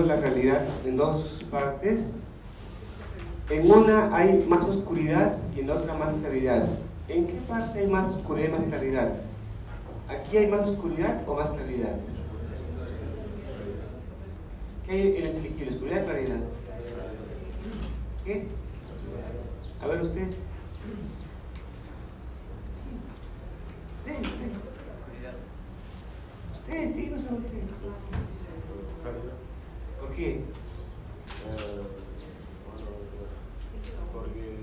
[0.00, 2.00] la realidad en dos partes,
[3.48, 6.66] en una hay más oscuridad y en otra más claridad.
[7.08, 9.12] ¿En qué parte hay más oscuridad y más claridad?
[10.08, 11.96] ¿Aquí hay más oscuridad o más claridad?
[14.84, 15.68] ¿Qué hay en el?
[15.68, 16.40] ¿Oscuridad o claridad?
[18.24, 18.46] ¿Qué?
[19.80, 20.02] A ver.
[20.02, 20.36] Usted, usted.
[26.54, 27.62] Usted, sí, no sé por qué.
[30.00, 30.40] ¿Por qué?
[34.12, 34.56] porque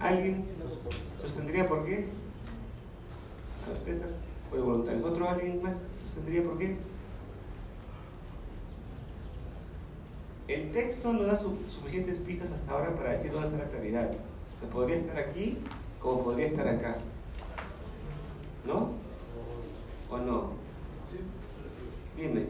[0.00, 0.44] ¿Alguien
[1.20, 2.06] sostendría por qué?
[3.66, 4.00] ¿A usted
[4.50, 5.06] fue voluntario?
[5.06, 6.76] ¿Otro alguien más sostendría por qué?
[10.46, 14.10] El texto no da su- suficientes pistas hasta ahora para decir dónde está la claridad.
[14.10, 15.58] O sea, podría estar aquí
[16.00, 16.96] como podría estar acá.
[18.66, 18.92] ¿No?
[20.10, 20.52] ¿O no?
[22.16, 22.46] Dime.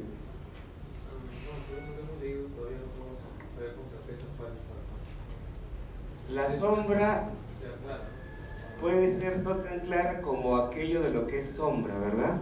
[6.31, 7.31] La sombra
[8.81, 12.39] puede ser no tan clara como aquello de lo que es sombra, ¿verdad?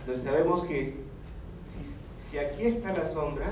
[0.00, 0.94] Entonces sabemos que
[1.72, 3.46] si, si aquí está la sombra,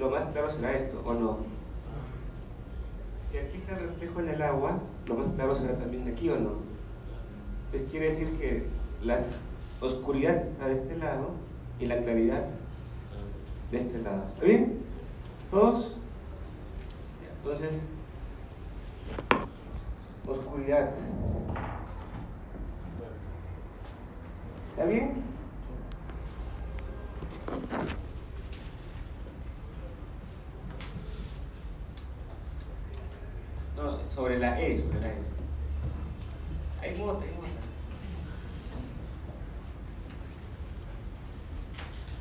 [0.00, 1.38] lo más claro será esto, ¿o no?
[3.30, 6.36] Si aquí está el reflejo en el agua, lo más claro será también aquí, ¿o
[6.36, 6.52] no?
[7.66, 8.64] Entonces quiere decir que
[9.04, 9.20] la
[9.80, 11.32] oscuridad está de este lado
[11.78, 12.46] y la claridad
[13.70, 14.24] de este lado.
[14.34, 14.78] ¿Está bien?
[15.50, 15.94] ¿Todos?
[17.36, 17.70] Entonces,
[20.26, 20.90] oscuridad.
[24.70, 25.22] ¿Está bien?
[34.14, 35.14] Sobre la E, sobre la E.
[36.82, 37.48] Hay mota, hay mota.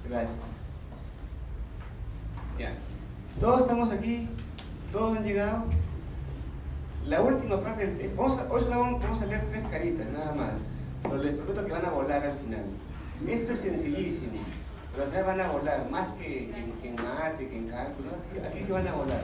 [0.08, 0.38] Gracias.
[2.58, 2.74] Ya.
[3.42, 4.30] Todos estamos aquí,
[4.92, 5.66] todos han llegado.
[7.06, 10.54] La última parte del texto, vamos hoy solo vamos, a leer tres caritas, nada más.
[11.04, 12.66] Pero les prometo que van a volar al final.
[13.28, 14.40] Esto es sencillísimo,
[14.92, 18.12] pero al final van a volar, más que, que, que en mate, que en cálculo,
[18.48, 19.22] aquí se van a volar.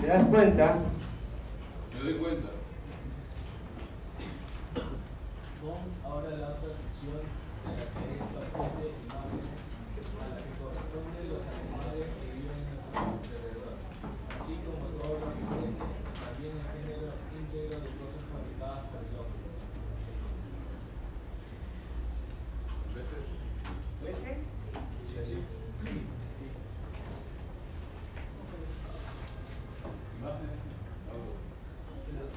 [0.00, 0.78] ¿Te das cuenta?
[1.92, 2.48] Me doy cuenta.
[5.60, 5.80] Con
[6.10, 9.60] ahora la otra sección de la que establece imágenes
[10.16, 13.76] a la que corresponden los animales que viven en nuestro alrededor,
[14.40, 15.84] así como todo lo que crece,
[16.16, 19.52] también el género íntegro de cosas fabricadas por el hombre.
[22.96, 24.16] ¿Ves?
[24.16, 24.32] ¿Ese?
[25.12, 25.44] Sí, así.
[30.20, 30.60] Imágenes.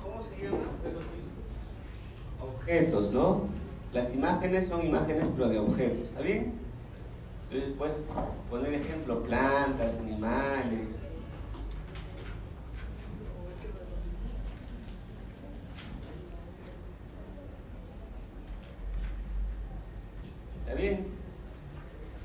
[0.04, 0.68] ¿Cómo se llama?
[2.42, 3.48] Objetos, ¿no?
[3.94, 4.14] Las
[4.62, 6.54] son imágenes pero de objetos, ¿está bien?
[7.50, 7.96] Entonces puedes
[8.50, 10.88] poner ejemplo, plantas, animales.
[20.60, 21.08] ¿Está bien?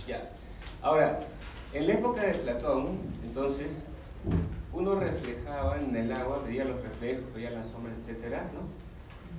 [0.06, 0.30] Ya.
[0.82, 1.20] Ahora,
[1.72, 3.72] en la época de Platón, entonces,
[4.72, 8.60] uno reflejaba en el agua, veía los reflejos, veía las sombras, etcétera, ¿no?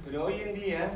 [0.06, 0.92] Pero hoy en día,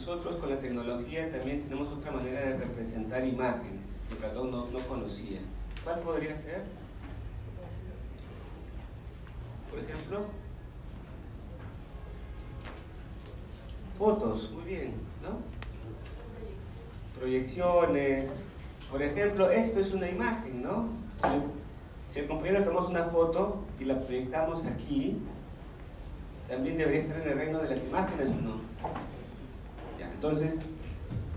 [0.00, 4.78] nosotros con la tecnología también tenemos otra manera de representar imágenes que Platón no, no
[4.88, 5.40] conocía.
[5.84, 6.62] ¿Cuál podría ser?
[9.70, 10.20] Por ejemplo,
[13.98, 15.38] fotos, muy bien, ¿no?
[17.20, 18.30] Proyecciones.
[18.90, 20.88] Por ejemplo, esto es una imagen, ¿no?
[22.12, 25.18] Si- el compañero tomamos una foto y la proyectamos aquí,
[26.48, 29.19] también debería estar en el reino de las imágenes, ¿o no?
[30.06, 30.54] Entonces,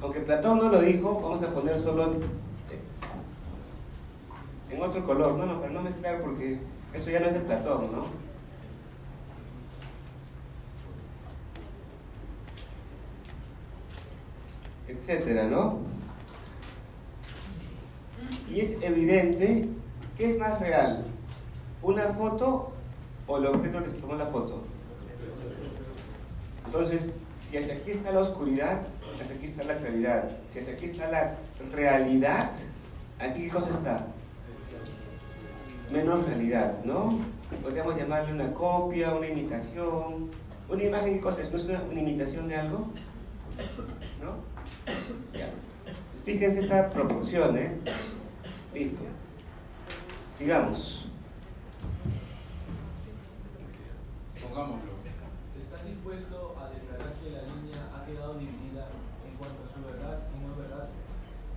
[0.02, 2.14] aunque Platón no lo dijo, vamos a poner solo
[4.70, 6.60] en otro color, no, no, para no mezclar porque
[6.94, 8.06] eso ya no es de Platón, ¿no?
[14.88, 15.80] Etcétera, ¿no?
[18.50, 19.70] Y es evidente
[20.18, 21.06] que es más real,
[21.82, 22.72] una foto
[23.28, 24.64] o el objeto que se tomó la foto.
[26.66, 27.02] Entonces,
[27.54, 28.82] si hacia aquí está la oscuridad,
[29.22, 30.30] hacia aquí está la claridad.
[30.52, 31.36] Si hacia aquí está la
[31.72, 32.50] realidad,
[33.20, 34.08] aquí qué cosa está?
[35.92, 37.20] Menos realidad, ¿no?
[37.62, 40.32] Podríamos llamarle una copia, una imitación.
[40.68, 41.52] ¿Una imagen qué cosa es?
[41.52, 42.88] ¿No es una, imitación de algo?
[44.20, 45.38] ¿No?
[45.38, 45.50] Ya.
[46.26, 47.78] Fíjense esta proporción, ¿eh?
[48.74, 49.04] Listo.
[50.40, 51.06] Sigamos.
[54.42, 54.94] Pongámoslo.
[55.74, 58.88] ¿Estás dispuesto a declarar que la línea ha quedado dividida
[59.26, 60.88] en cuanto a su verdad y no verdad?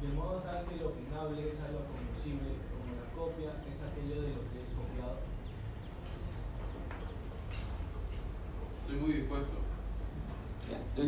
[0.00, 4.28] De modo tal que lo opinable es algo conocible, como la copia es aquello de
[4.28, 5.18] lo que es copiado.
[8.82, 9.56] Estoy muy dispuesto.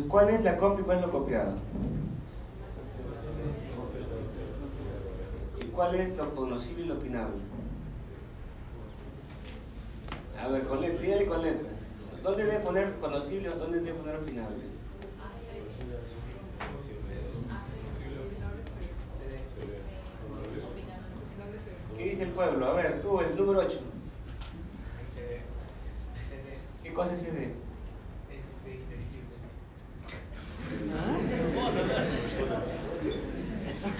[0.07, 1.53] ¿cuál es la copia y cuál es lo copiado?
[5.61, 7.41] ¿Y cuál es lo conocible y lo opinable?
[10.39, 11.73] A ver, con letras, dígale con letras.
[12.23, 14.68] ¿Dónde debe poner conocible o dónde debe poner opinable?
[21.99, 22.65] ¿Qué dice el pueblo?
[22.65, 23.77] A ver, tú, el número 8.
[25.13, 25.41] CD.
[26.29, 26.57] CD.
[26.81, 27.51] ¿Qué cosa es CD?
[28.39, 29.35] Este, inteligible.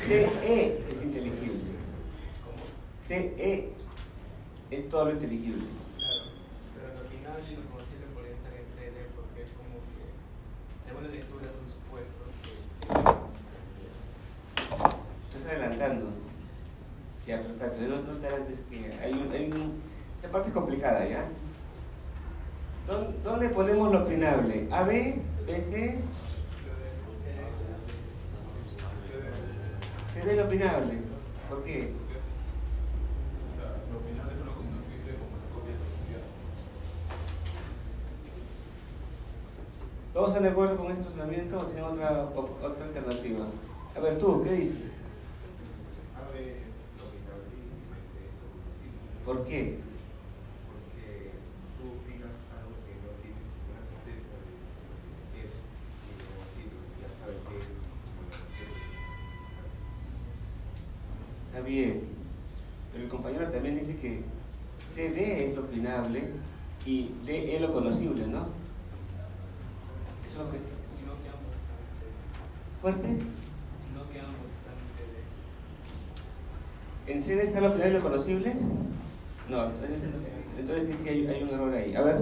[0.08, 1.60] CE es inteligible.
[3.06, 3.74] CE
[4.72, 5.66] es todo lo inteligible.
[5.98, 6.24] Claro.
[6.76, 11.10] Pero opinable y lo conocible podría estar en CD porque es como que, según la
[11.10, 12.54] lectura, son supuestos que.
[15.36, 16.29] Estás adelantando.
[17.30, 17.82] Ya, perfecto.
[17.88, 19.84] No, no te adelantes que hay un, hay un...
[20.16, 21.26] Esta parte es complicada, ¿ya?
[23.24, 24.68] ¿Dónde, ponemos lo opinable?
[24.72, 24.90] ¿AB?
[25.46, 26.00] ¿BC?
[30.16, 30.94] CD es lo opinable.
[31.48, 31.94] ¿Por qué?
[33.46, 35.86] O sea, lo final es lo conocible como la copia de la
[40.14, 43.46] ¿Todos están de acuerdo con este razonamiento o tienen otra, otra alternativa?
[43.96, 44.90] A ver, tú, ¿qué dices?
[46.18, 49.19] A es lo opinable y BC es lo conocible.
[49.30, 49.78] ¿Por qué?
[50.66, 51.38] Porque
[51.78, 54.58] tú opinas algo que no tienes una certeza de
[55.30, 55.54] que es
[56.18, 57.70] inconocible, ya sabes que es
[61.46, 62.10] Está bien.
[62.92, 64.24] Pero el compañero también dice que
[64.96, 66.34] CD es lo opinable
[66.88, 68.48] y DE es lo conocible, ¿no?
[70.26, 70.58] Eso es lo que...
[70.98, 72.10] Sino que ambos están en CD.
[72.82, 73.08] ¿Fuerte?
[73.86, 75.22] Sino que ambos están en CD.
[77.06, 78.56] ¿En CD está lo opinable y lo conocible?
[79.50, 80.04] No, entonces,
[80.60, 81.96] entonces sí, sí hay, hay un error ahí.
[81.96, 82.18] A ver.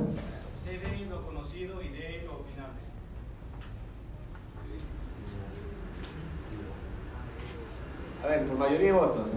[0.63, 2.81] CD lo conocido y D lo opinable.
[8.23, 9.27] A ver, por mayoría de votos.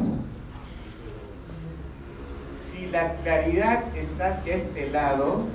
[2.71, 5.47] Si la claridad está hacia este lado,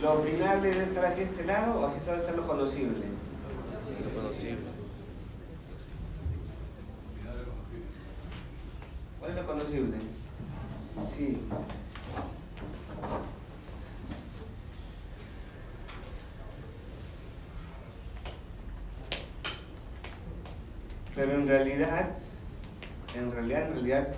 [0.00, 3.04] ¿lo opinable debe estar hacia este lado o hacia debe estar lo conocible?
[4.04, 4.76] Lo conocible.
[9.18, 10.15] ¿Cuál es lo conocible?
[11.16, 11.38] Sí.
[21.14, 22.10] Pero en realidad,
[23.14, 24.08] en realidad, en realidad,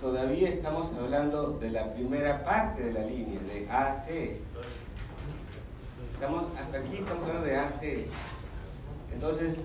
[0.00, 4.40] todavía estamos hablando de la primera parte de la línea, de AC.
[6.14, 8.06] Estamos, hasta aquí estamos hablando de AC.
[9.12, 9.56] Entonces,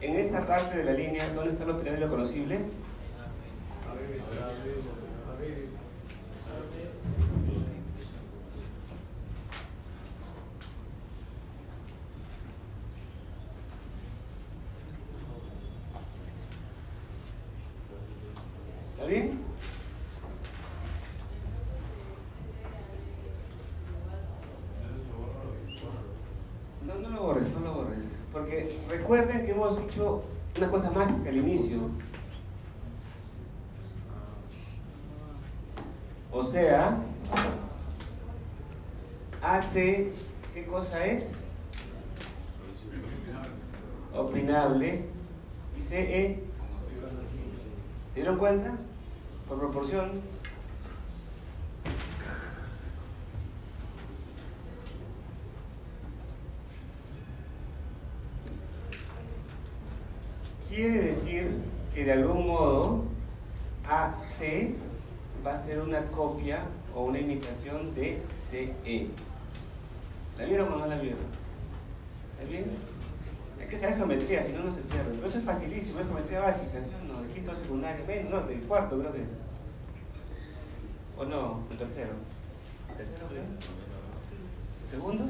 [0.00, 2.60] en esta parte de la línea, ¿dónde está lo opinable y lo conocible?
[3.90, 4.22] A ver,
[5.28, 5.80] a ver.
[18.92, 19.40] ¿Está bien?
[26.86, 27.98] No, no lo borres, no lo borres.
[28.30, 28.68] Porque
[29.98, 31.78] una cosa más que al inicio.
[36.32, 36.96] O sea,
[39.42, 40.12] hace,
[40.54, 41.24] ¿qué cosa es?
[44.14, 45.06] Opinable.
[45.76, 46.42] Y CE,
[48.08, 48.76] ¿se dieron cuenta?
[49.48, 50.20] Por proporción.
[60.68, 61.58] Quiere decir
[61.92, 63.04] que de algún modo
[63.88, 64.74] AC C
[65.44, 66.60] va a ser una copia
[66.94, 69.08] o una imitación de CE.
[70.38, 71.18] ¿La vieron o no la vieron?
[72.32, 72.66] ¿Está bien?
[73.60, 75.12] Hay que saber geometría, si no, no se pierde.
[75.16, 77.22] Pero eso es facilísimo, es geometría básica, ¿sí o no?
[77.22, 79.24] De quinto secundario, menos, no, del cuarto creo que.
[81.18, 81.64] ¿O no?
[81.72, 82.12] ¿El tercero?
[82.96, 83.42] ¿Tercero creo?
[84.88, 85.24] ¿Segundo?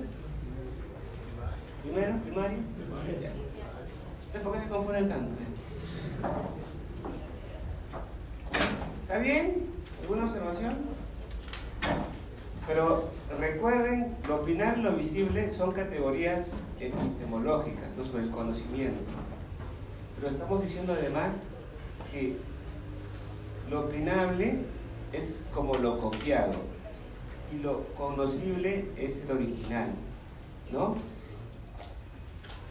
[1.82, 2.18] ¿Primero?
[2.18, 2.58] ¿Primario?
[2.58, 5.32] Entonces, ¿por qué se confunden tanto?
[9.02, 9.70] ¿Está bien?
[10.02, 10.74] ¿Alguna observación?
[12.66, 16.46] Pero recuerden, lo opinar y lo visible son categorías
[16.78, 19.00] epistemológicas, no sobre el conocimiento.
[20.16, 21.30] Pero estamos diciendo además
[22.12, 22.36] que
[23.70, 24.58] lo opinable
[25.12, 26.54] es como lo copiado
[27.52, 29.90] y lo conocible es el original,
[30.72, 30.96] ¿no?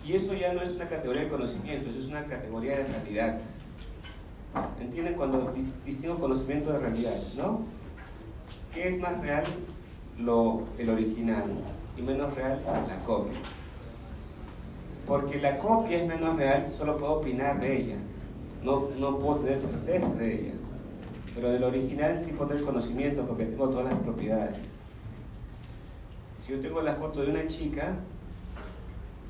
[0.06, 3.40] Y eso ya no es una categoría de conocimiento, eso es una categoría de realidad.
[4.82, 5.54] ¿Entienden cuando
[5.86, 7.62] distingo conocimiento de realidad, no?
[8.74, 9.44] ¿Qué es más real?
[10.18, 11.46] Lo, el original
[11.98, 13.40] y menos real la copia.
[15.08, 17.96] Porque la copia es menos real, solo puedo opinar de ella,
[18.64, 20.59] no, no puedo tener certeza de ella.
[21.40, 24.58] Pero del original sí puedo tener conocimiento porque tengo todas las propiedades.
[26.46, 27.94] Si yo tengo la foto de una chica,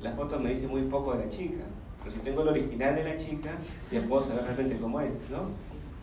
[0.02, 1.62] la foto me dice muy poco de la chica.
[2.02, 3.50] Pero si tengo el original de la chica,
[3.92, 5.50] ya puedo saber realmente cómo es, ¿no?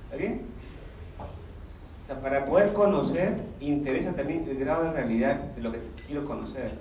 [0.06, 0.44] ¿Está bien?
[1.20, 6.24] O sea, para poder conocer, interesa también el grado de realidad de lo que quiero
[6.24, 6.72] conocer.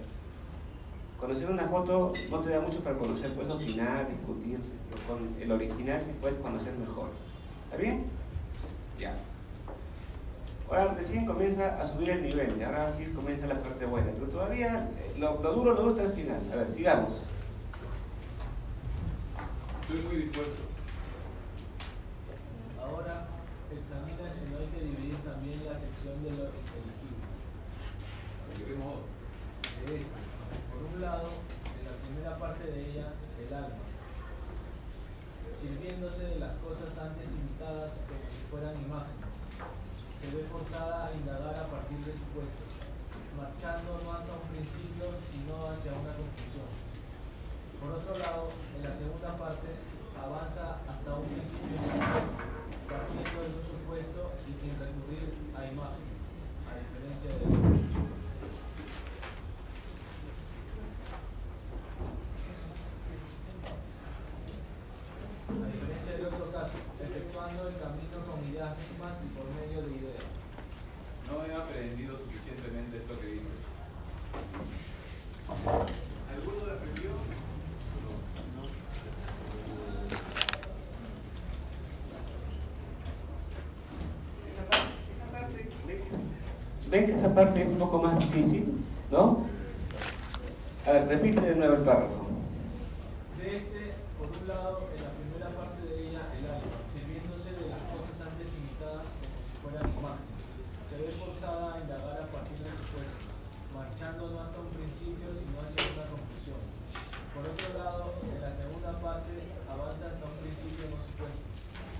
[1.18, 5.50] Conocer una foto no te da mucho para conocer, puedes opinar, discutir, pero con el
[5.50, 7.08] original sí puedes conocer mejor.
[7.64, 8.04] ¿Está bien?
[8.98, 9.14] Ya.
[10.68, 14.28] Ahora recién comienza a subir el nivel, y ahora sí comienza la parte buena, pero
[14.28, 16.40] todavía eh, lo, lo duro, lo duro está al final.
[16.52, 17.12] A ver, sigamos.
[19.82, 20.62] Estoy muy dispuesto.
[22.82, 23.28] Ahora
[23.70, 27.22] examina si no hay que dividir también la sección de lo inteligible.
[28.58, 29.06] ¿De qué modo?
[29.86, 30.18] De esta.
[30.72, 31.28] Por un lado,
[31.78, 33.86] en la primera parte de ella, el alma,
[35.60, 37.92] sirviéndose de las cosas antes imitadas
[38.56, 39.28] fueran imágenes,
[40.16, 42.72] se ve forzada a indagar a partir de supuestos,
[43.36, 46.72] marchando no hasta un principio, sino hacia una conclusión.
[47.76, 49.76] Por otro lado, en la segunda parte,
[50.16, 51.84] avanza hasta un principio
[52.88, 56.16] partiendo de un supuesto y sin recurrir a imágenes,
[56.64, 58.15] a diferencia de
[65.46, 69.92] A diferencia del otro caso, efectuando el camino con ideas mismas y por medio de
[69.96, 70.24] ideas.
[71.26, 73.60] No he aprendido suficientemente esto que dices.
[75.66, 77.10] ¿Alguno lo aprendió?
[84.50, 85.70] Esa parte, esa parte,
[86.90, 89.46] ven que esa parte es un poco más difícil, ¿no?
[90.86, 92.26] A ver, repite de nuevo el párrafo.
[93.38, 97.70] De este, por un lado, en la primera parte de ella, el alma, sirviéndose de
[97.70, 100.38] las cosas antes imitadas como si fueran imágenes,
[100.90, 103.34] se ve forzada a indagar a partir de supuestos,
[103.74, 104.40] marchando no
[105.06, 106.60] un principio, sino hacia una conclusión.
[107.30, 109.34] Por otro lado, en la segunda parte,
[109.70, 111.46] avanza hasta un principio no supuesto,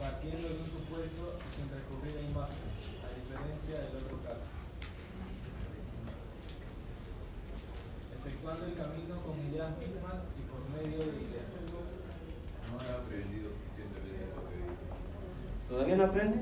[0.01, 2.75] partiendo de un supuesto y sin recurrir a imágenes,
[3.07, 4.47] a diferencia del otro caso.
[8.11, 11.47] Efectuando el camino con ideas mismas y por medio de ideas.
[12.67, 14.91] No he aprendido suficientemente esto que dices.
[15.71, 16.39] ¿Todavía no aprende?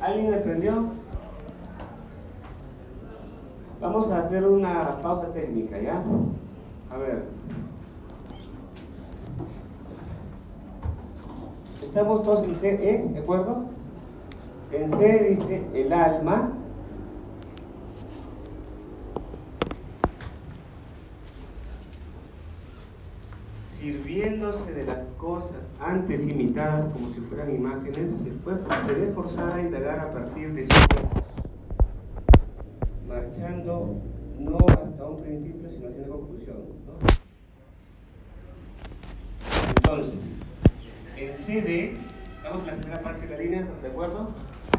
[0.00, 1.02] ¿Alguien aprendió?
[3.80, 6.02] Vamos hacer una pausa técnica, ¿ya?
[6.90, 7.24] A ver.
[11.82, 13.64] Estamos todos en CE, ¿de acuerdo?
[14.72, 16.52] En C dice el alma.
[23.82, 25.50] sirviéndose de las cosas
[25.80, 28.54] antes imitadas como si fueran imágenes, se, fue,
[28.86, 31.21] se ve forzada a indagar a partir de supuestos,
[33.52, 36.56] no hasta un principio, sino hacia conclusión.
[36.86, 36.92] ¿no?
[39.76, 40.14] Entonces,
[41.16, 41.96] en CD,
[42.36, 44.30] estamos en la primera parte de la línea, ¿de acuerdo?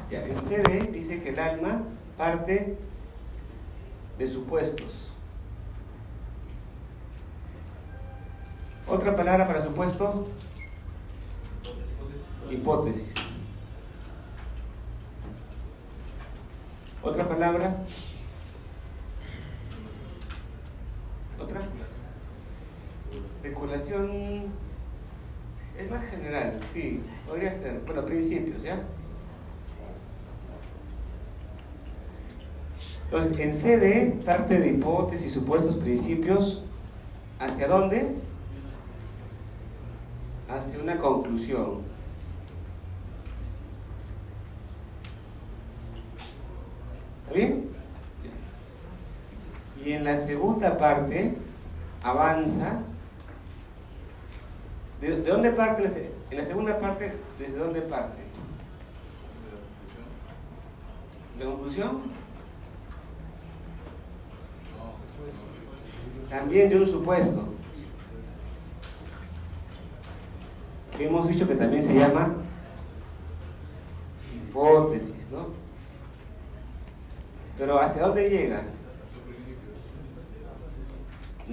[0.09, 1.83] Ya, en CD dice que el alma
[2.17, 2.77] parte
[4.17, 5.09] de supuestos.
[8.87, 10.27] Otra palabra para supuesto,
[12.49, 13.03] hipótesis.
[17.01, 17.77] Otra palabra.
[21.43, 21.61] Otra.
[23.35, 24.43] Especulación
[25.77, 27.01] es más general, sí.
[27.27, 28.79] Podría podría ser, bueno, principios, ¿ya?
[33.05, 36.63] Entonces, en CD, parte de hipótesis, supuestos, principios,
[37.39, 38.15] ¿hacia dónde?
[40.49, 41.81] Hacia una conclusión.
[47.23, 47.69] ¿Está bien?
[49.83, 51.35] Y en la segunda parte,
[52.01, 52.79] avanza.
[55.01, 56.11] ¿De, de dónde parte?
[56.31, 58.21] En la segunda parte, ¿desde dónde parte?
[61.37, 62.01] ¿De conclusión?
[66.29, 67.49] También de un supuesto.
[70.97, 72.33] Que hemos dicho que también se llama
[74.33, 75.47] hipótesis, ¿no?
[77.57, 78.63] Pero ¿hacia dónde llega?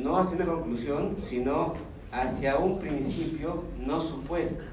[0.02, 1.74] No hacia una conclusión, sino
[2.10, 4.64] hacia un principio no supuesto.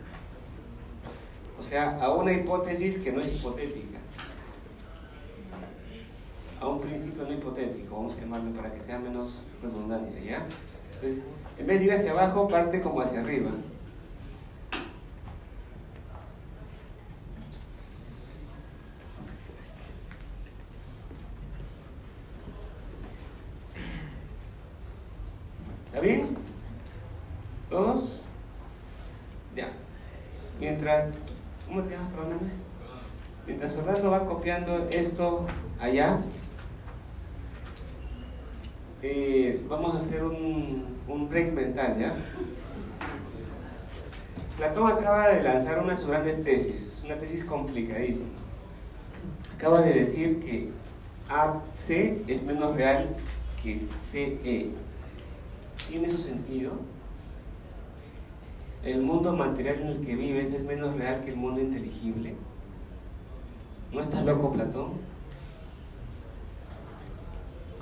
[1.60, 3.98] O sea, a una hipótesis que no es hipotética.
[6.62, 9.32] A un principio no hipotético, vamos a llamarlo para que sea menos
[9.62, 10.46] redundante, ¿ya?
[11.60, 13.52] En vez de ir hacia abajo, parte como hacia arriba.
[25.98, 26.38] ¿Está bien?
[27.72, 28.22] ¿Todos?
[29.56, 29.70] Ya.
[30.60, 31.10] Mientras,
[31.68, 32.52] ¿cómo te llamas, perdóname?
[33.48, 33.74] Mientras
[34.58, 35.46] Esto
[35.80, 36.18] allá,
[39.04, 42.16] eh, vamos a hacer un, un break mental.
[44.58, 48.30] Platón acaba de lanzar una de sus grandes tesis, una tesis complicadísima.
[49.56, 50.70] Acaba de decir que
[51.30, 53.16] AC es menos real
[53.62, 54.72] que CE.
[55.88, 56.72] ¿Tiene su sentido?
[58.84, 62.34] ¿El mundo material en el que vives es menos real que el mundo inteligible?
[63.92, 64.92] ¿No estás loco, Platón?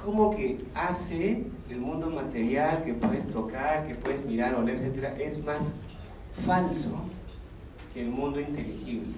[0.03, 5.43] ¿Cómo que hace el mundo material que puedes tocar, que puedes mirar, oler, etcétera, es
[5.43, 5.63] más
[6.45, 6.91] falso
[7.91, 9.15] que el mundo inteligible?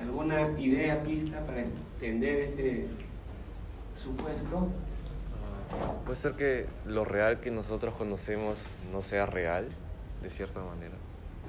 [0.00, 2.86] ¿Alguna idea, pista para entender ese
[4.00, 4.68] supuesto?
[5.72, 8.58] Ah, Puede ser que lo real que nosotros conocemos
[8.92, 9.68] no sea real,
[10.22, 10.94] de cierta manera.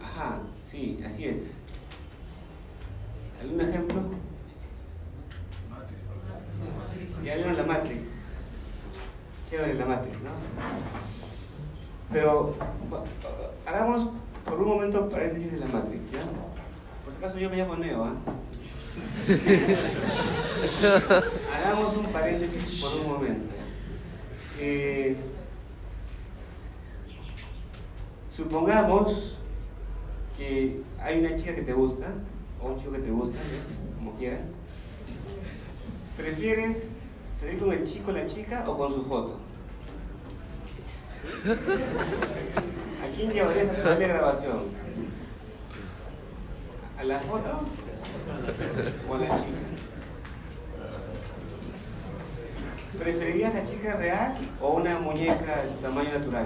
[0.03, 1.60] Ajá, sí, así es.
[3.41, 4.01] ¿Algún ejemplo?
[7.23, 8.01] Ya vieron la Matrix.
[9.49, 10.29] Chévere la Matrix, ¿no?
[12.11, 12.55] Pero
[12.89, 13.03] bu-
[13.65, 14.09] hagamos
[14.45, 16.19] por un momento paréntesis de la Matrix, ¿ya?
[17.03, 18.13] Por si acaso yo me llamo Neo, ¿ah?
[21.55, 23.53] Hagamos un paréntesis por un momento.
[24.59, 25.15] Eh,
[28.35, 29.35] supongamos
[30.37, 32.07] que hay una chica que te gusta,
[32.61, 33.95] o un chico que te gusta, ¿ya?
[33.95, 34.41] como quieran.
[36.17, 36.89] ¿Prefieres
[37.39, 39.39] salir con el chico, la chica o con su foto?
[43.03, 44.59] ¿A quién llevarías a tu de grabación?
[46.99, 47.63] ¿A la foto
[49.09, 49.61] o a la chica?
[52.99, 56.45] ¿Preferirías la chica real o una muñeca de tamaño natural?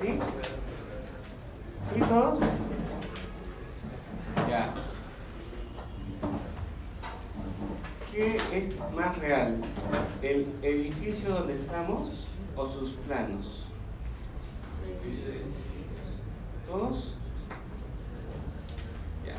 [0.00, 0.18] ¿Sí?
[1.94, 2.40] ¿Sí todos?
[4.48, 4.74] Ya.
[8.10, 9.56] ¿Qué es más real?
[10.22, 12.10] ¿El edificio donde estamos
[12.56, 13.66] o sus planos?
[16.68, 17.14] ¿Todos?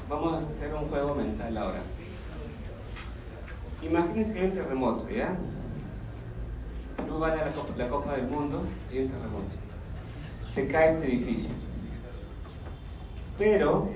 [0.10, 1.80] Vamos a hacer un juego mental ahora.
[3.82, 5.36] Imagínense que hay un terremoto, ¿ya?
[7.08, 7.45] Tú vas a
[7.78, 9.56] la Copa, del Mundo y hay un terremoto.
[10.54, 11.52] Se cae este edificio.
[13.38, 13.89] Pero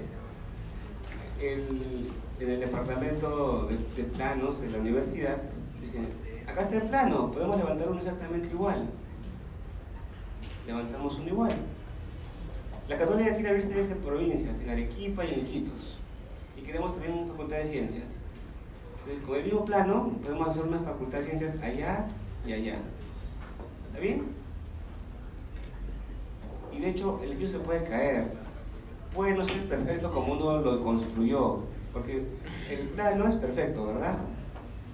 [1.41, 5.37] el- en el departamento de, de planos de la universidad
[6.47, 8.87] acá está el plano, podemos levantar uno exactamente igual.
[10.65, 11.51] Levantamos uno igual.
[12.89, 15.97] La Católica quiere abrir sedes en provincias, en Arequipa y en Iquitos.
[16.57, 18.07] Y queremos también una facultad de ciencias.
[18.99, 22.07] Entonces, con el mismo plano, podemos hacer una facultad de ciencias allá
[22.45, 22.77] y allá.
[23.87, 24.23] ¿Está bien?
[26.71, 28.31] Y de hecho, el edificio se puede caer.
[29.13, 32.25] Puede no ser perfecto como uno lo construyó, porque
[32.69, 34.17] el plano es perfecto, ¿verdad?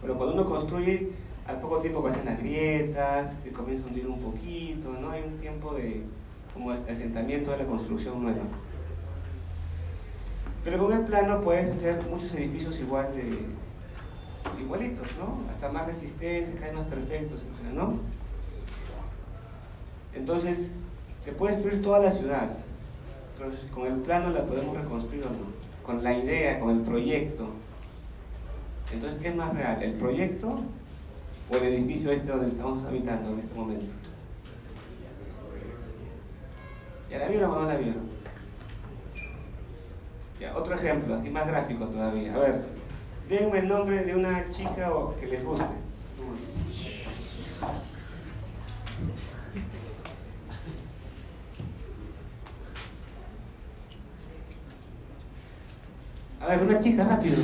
[0.03, 1.09] Pero cuando uno construye,
[1.47, 5.09] al poco tiempo aparecen las grietas, se comienza a hundir un poquito, ¿no?
[5.09, 6.03] Hay un tiempo de
[6.53, 8.43] como asentamiento de la construcción nueva.
[10.63, 13.39] Pero con el plano puedes hacer muchos edificios igual de,
[14.61, 15.49] igualitos, ¿no?
[15.49, 17.97] Hasta más resistentes, cada más perfectos, etc., ¿no?
[20.13, 20.59] Entonces,
[21.23, 22.49] Se puede destruir toda la ciudad.
[23.37, 25.85] Entonces, con el plano la podemos reconstruir o no.
[25.85, 27.47] Con la idea, con el proyecto.
[28.91, 29.81] Entonces, ¿qué es más real?
[29.81, 30.59] ¿El proyecto
[31.51, 33.85] o el edificio este donde estamos habitando en este momento?
[37.09, 38.13] ¿Ya la vieron o no la vieron?
[40.39, 42.33] Ya, otro ejemplo, así más gráfico todavía.
[42.35, 42.65] A ver,
[43.29, 45.65] denme el nombre de una chica que les guste.
[56.41, 57.37] A ver, una chica, rápido.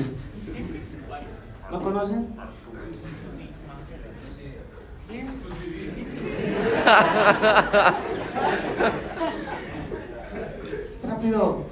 [1.71, 2.27] ¿No conocen?
[5.07, 5.27] ¿Quién?
[11.03, 11.65] Rápido.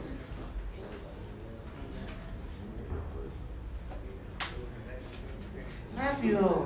[5.98, 6.66] Rápido.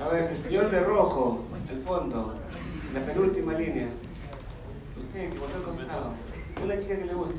[0.00, 2.38] A ver, el señor de rojo, el fondo,
[2.92, 3.88] la penúltima línea.
[4.96, 6.14] Usted, que votó al costado.
[6.94, 7.34] Chica que le gusta.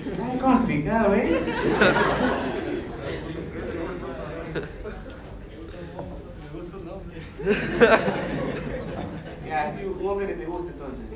[0.00, 1.40] Está complicado, ¿eh?
[6.42, 7.22] Me gusta un nombre.
[9.46, 11.06] Ya, sí, un hombre que te guste entonces.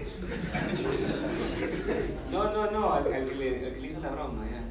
[2.32, 4.62] No, no, no, al, al que, le, al que le hizo la broma, ya.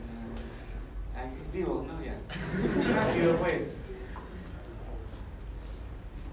[1.16, 2.18] Ah, es vivo, no, ya.
[2.94, 3.62] Rápido, pues.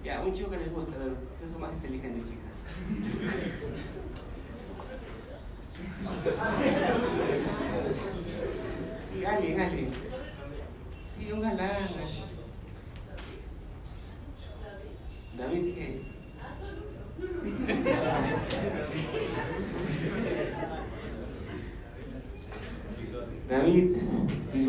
[0.04, 2.54] Ya, un chico que les gusta, a ver, ustedes son más inteligentes, chicas.
[9.12, 9.90] Sí, alguien, alguien.
[11.16, 11.70] Sí, un galán.
[15.38, 16.10] David, ¿qué?
[23.48, 23.96] David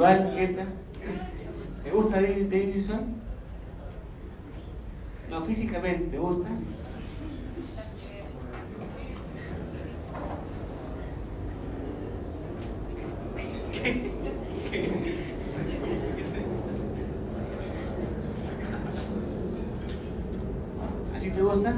[0.01, 3.05] ¿Te gusta David, Bisbal?
[5.29, 6.49] No, físicamente, ¿te gusta?
[21.15, 21.75] ¿Así te gusta?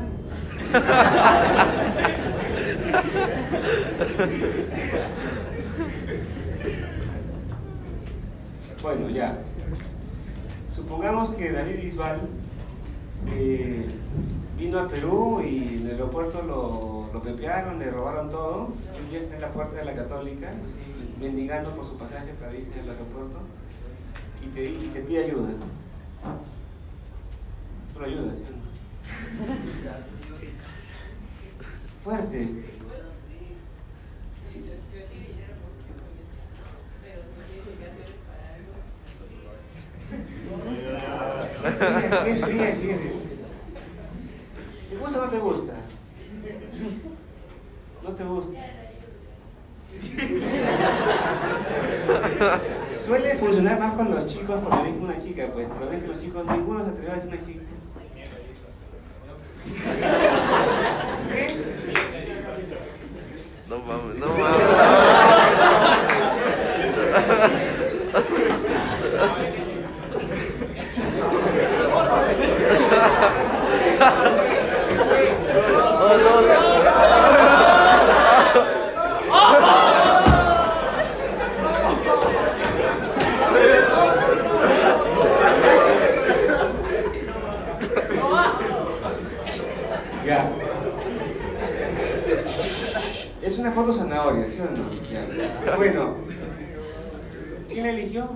[8.84, 9.38] Bueno, ya.
[10.76, 12.20] Supongamos que David Bisbal
[13.32, 13.88] eh,
[14.58, 18.74] vino a Perú y en el aeropuerto lo, lo pepearon, le robaron todo.
[18.98, 22.56] Él ya está en la puerta de la Católica, así, mendigando por su pasaje para
[22.56, 23.40] irse al aeropuerto
[24.42, 25.50] y te pide ayuda.
[27.94, 28.64] Tú lo ayudas, ¿sí o no?
[32.04, 32.44] Fuerte.
[32.44, 32.64] Sí.
[42.26, 43.00] Bien, bien, bien.
[44.90, 45.74] ¿Te gusta o no te gusta?
[48.04, 48.60] ¿No te gusta?
[53.06, 56.22] Suele funcionar más con los chicos cuando ven una chica, pues, pero ven que los
[56.22, 57.64] chicos ninguno se atreve a decir una chica.
[61.30, 61.48] ¿Qué?
[63.70, 64.44] No mames, no mames.
[90.26, 90.50] Ya.
[93.42, 94.90] Es una foto zanahoria, ¿sí o no?
[95.12, 95.26] Ya.
[95.78, 96.16] Bueno.
[97.70, 98.30] ¿Quién eligió?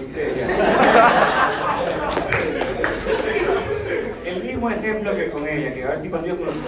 [0.00, 0.46] Usted, ya.
[4.26, 6.62] El mismo ejemplo que con ella, que a ver si con Dios conocen.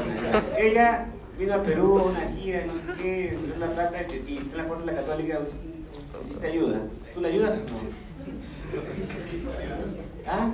[0.59, 1.07] Ella
[1.39, 4.95] vino a Perú una gira, no sé qué, la plata y en la de la
[4.95, 5.41] católica,
[6.29, 6.81] si te ayuda.
[7.15, 7.63] ¿Tú le ayudas no?
[10.27, 10.51] ¿Ah?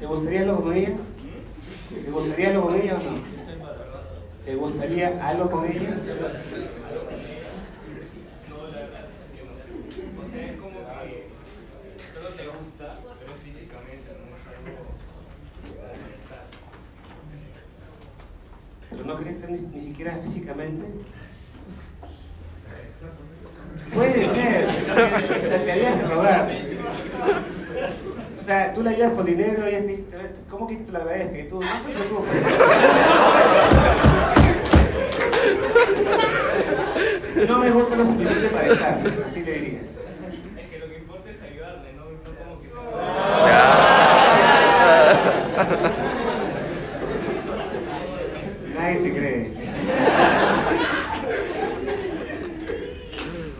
[0.00, 0.92] ¿Te gustaría algo con ella?
[2.04, 3.37] ¿Te gustaría algo con ella o no?
[4.48, 5.90] ¿Te gustaría algo con ella?
[8.48, 9.04] No, la verdad
[9.36, 9.52] que no.
[10.22, 11.28] O sea, es como que
[12.14, 14.96] solo te gusta, pero no es algo
[15.76, 16.44] para estar.
[18.88, 20.86] ¿Pero no querés estar ni, ni siquiera físicamente?
[23.92, 24.66] Puede ser.
[25.66, 26.50] Te harías de rogar.
[28.48, 30.04] Sea, tú la ayudas con dinero y ella te dice,
[30.48, 31.38] ¿cómo que te lo agradezca?
[31.38, 32.24] Y tú, no, pues tú.
[37.46, 39.80] No me gusta lo suficiente para estar, así le diría.
[40.56, 42.74] Es que lo que importa es ayudarle, no, no como que se
[48.74, 49.52] Nadie te cree.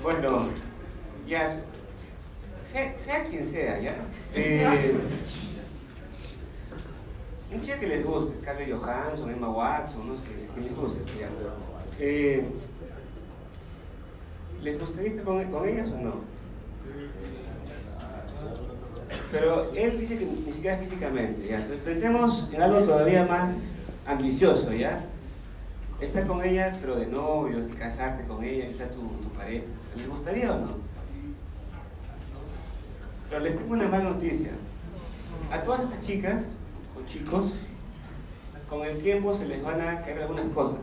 [0.03, 0.49] Bueno,
[1.27, 1.61] ya,
[2.79, 3.97] sea, sea quien sea, ¿ya?
[4.35, 4.95] Eh,
[7.53, 10.23] un chica que les guste, Scarlett Johansson, Emma Watson, no sé,
[10.55, 11.29] que les guste, ¿ya?
[11.99, 12.45] Eh,
[14.63, 16.15] ¿Les gustaría estar con, con ellas o no?
[19.33, 21.57] Pero él dice que ni siquiera físicamente, ¿ya?
[21.57, 23.55] Entonces pensemos en algo todavía más
[24.07, 25.05] ambicioso, ¿ya?
[26.01, 29.65] Estar con ella, pero de novios, y casarte con ella, y ser tu, tu pareja.
[29.97, 30.88] ¿Les gustaría o no?
[33.29, 34.53] Pero les tengo una mala noticia.
[35.53, 36.43] A todas las chicas
[36.97, 37.53] o chicos,
[38.69, 40.81] con el tiempo se les van a caer algunas cosas.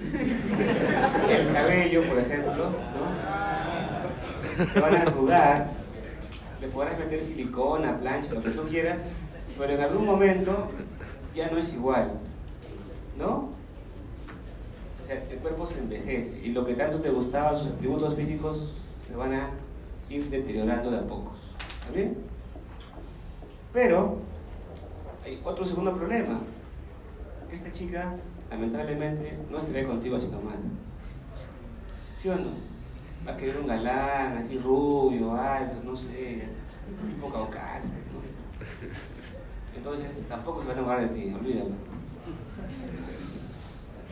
[1.30, 3.10] El cabello, por ejemplo, ¿no?
[4.72, 5.70] Se van a arrugar,
[6.60, 9.02] le podrás meter silicona, plancha, lo que tú quieras,
[9.58, 10.70] pero en algún momento
[11.34, 12.12] ya no es igual,
[13.18, 13.50] ¿no?
[15.02, 18.72] O sea, el cuerpo se envejece y lo que tanto te gustaba, sus atributos físicos,
[19.06, 19.50] se van a
[20.08, 21.39] ir deteriorando de a pocos.
[21.90, 22.18] ¿Está bien?
[23.72, 24.18] Pero
[25.24, 26.38] hay otro segundo problema.
[27.50, 28.14] Esta chica,
[28.48, 30.54] lamentablemente, no estará contigo así nomás.
[32.22, 32.50] ¿Sí o no?
[33.26, 36.44] Va a querer un galán, así rubio, alto, no sé,
[37.12, 39.76] tipo caucásico, ¿no?
[39.76, 41.70] Entonces tampoco se van a enamorar de ti, olvídalo.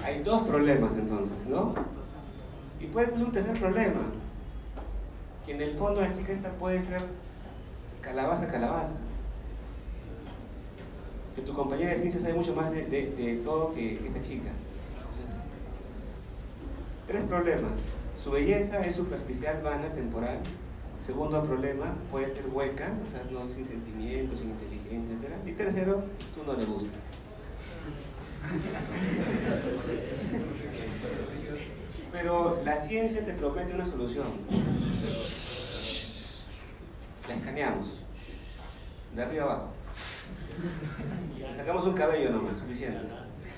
[0.02, 1.74] Hay dos problemas entonces, ¿no?
[2.80, 4.00] Y puede ser un tercer problema,
[5.46, 7.27] que en el fondo la chica esta puede ser
[8.00, 8.94] calabaza, calabaza.
[11.34, 14.50] Que tu compañera de ciencia sabe mucho más de, todo que, esta chica.
[14.96, 15.40] Entonces,
[17.06, 17.72] tres problemas.
[18.22, 20.38] Su belleza es superficial, vana, temporal.
[21.06, 25.36] Segundo problema, puede ser hueca, o sea, no sin sentimientos, sin inteligencia, etc.
[25.46, 26.02] Y tercero,
[26.34, 27.00] tú no le gustas.
[32.12, 34.26] Pero la ciencia te promete una solución.
[37.28, 37.88] La escaneamos,
[39.14, 39.68] de arriba abajo.
[41.56, 43.00] Sacamos un cabello nomás, suficiente,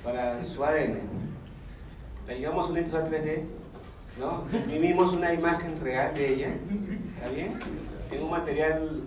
[0.03, 0.99] para su ADN.
[2.27, 3.45] Le llevamos una impresora 3D,
[4.19, 4.45] ¿no?
[4.53, 6.49] Imprimimos una imagen real de ella,
[7.15, 7.61] ¿está bien?
[8.11, 9.03] En un material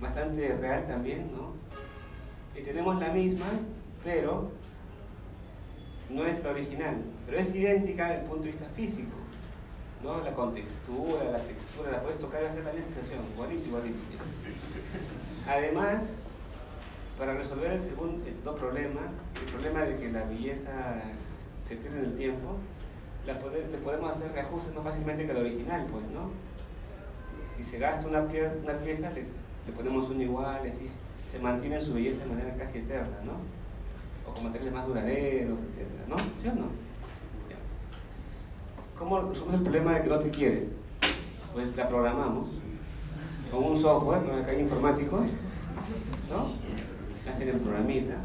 [0.00, 1.52] bastante real también, ¿no?
[2.58, 3.46] Y tenemos la misma,
[4.04, 4.52] pero
[6.08, 9.17] no es la original, pero es idéntica desde el punto de vista físico.
[10.02, 10.20] ¿No?
[10.22, 13.98] La contextura, la textura, la puedes tocar y hacer la misma sensación, igualito, igualito.
[15.46, 16.04] Además,
[17.18, 19.00] para resolver el segundo problema,
[19.34, 21.02] el problema de que la belleza
[21.66, 22.56] se pierde en el tiempo,
[23.26, 26.30] la le podemos hacer reajustes más fácilmente que la original, pues, ¿no?
[27.56, 29.26] Si se gasta una pieza, una pieza le,
[29.72, 30.88] ponemos una igual, así
[31.30, 33.32] se mantiene su belleza de manera casi eterna, ¿no?
[34.30, 36.16] O con materiales más duraderos, etcétera, ¿no?
[36.16, 36.87] ¿Sí o no?
[38.98, 40.68] ¿Cómo resolvemos el problema de que no te quiere?
[41.54, 42.48] Pues la programamos
[43.50, 45.18] con un software, acá hay informático,
[46.28, 47.30] ¿no?
[47.30, 48.16] Hacen el programita.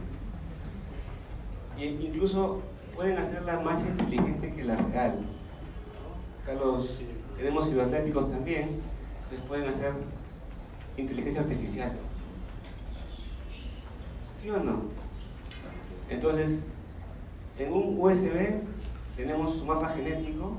[1.78, 2.62] Y incluso
[2.96, 5.20] pueden hacerla más inteligente que la real.
[6.42, 6.90] Acá los
[7.38, 8.82] tenemos cibernéticos también,
[9.24, 9.94] entonces pueden hacer
[10.98, 11.92] inteligencia artificial.
[14.42, 14.82] ¿Sí o no?
[16.10, 16.60] Entonces,
[17.60, 18.64] en un USB
[19.16, 20.54] tenemos su mapa genético,